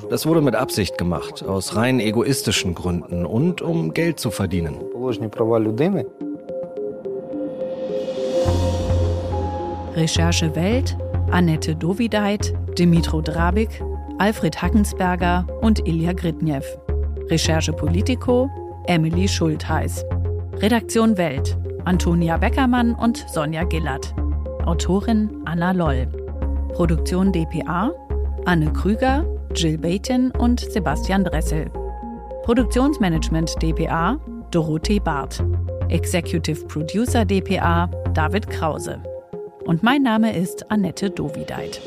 Das 0.10 0.26
wurde 0.26 0.42
mit 0.42 0.56
Absicht 0.56 0.98
gemacht, 0.98 1.44
aus 1.44 1.76
rein 1.76 2.00
egoistischen 2.00 2.74
Gründen 2.74 3.26
und 3.26 3.62
um 3.62 3.94
Geld 3.94 4.20
zu 4.20 4.32
verdienen. 4.32 4.78
Recherche 9.96 10.56
Welt, 10.56 10.98
Annette 11.32 11.76
Dovideit, 11.76 12.54
Dimitro 12.78 13.22
Drabik, 13.22 13.84
Alfred 14.20 14.62
Hackensberger 14.62 15.46
und 15.62 15.86
Ilja 15.86 16.14
Gritnev. 16.14 16.66
Recherche 17.30 17.74
Politico, 17.74 18.50
Emily 18.86 19.28
Schultheiß. 19.28 20.06
Redaktion 20.60 21.18
Welt, 21.18 21.58
Antonia 21.84 22.38
Beckermann 22.38 22.96
und 22.96 23.26
Sonja 23.30 23.66
Gillert. 23.66 24.16
Autorin 24.66 25.42
Anna 25.46 25.72
Loll. 25.72 26.08
Produktion 26.78 27.32
dpa 27.32 27.92
Anne 28.46 28.72
Krüger, 28.72 29.26
Jill 29.56 29.80
Baton 29.80 30.30
und 30.38 30.60
Sebastian 30.60 31.24
Dressel. 31.24 31.72
Produktionsmanagement 32.44 33.56
dpa 33.64 34.20
Dorothee 34.52 35.00
Barth. 35.00 35.44
Executive 35.90 36.68
Producer 36.68 37.26
dpa 37.26 37.90
David 38.14 38.48
Krause. 38.52 39.02
Und 39.66 39.82
mein 39.82 40.04
Name 40.04 40.38
ist 40.38 40.70
Annette 40.70 41.10
Dovideit. 41.10 41.82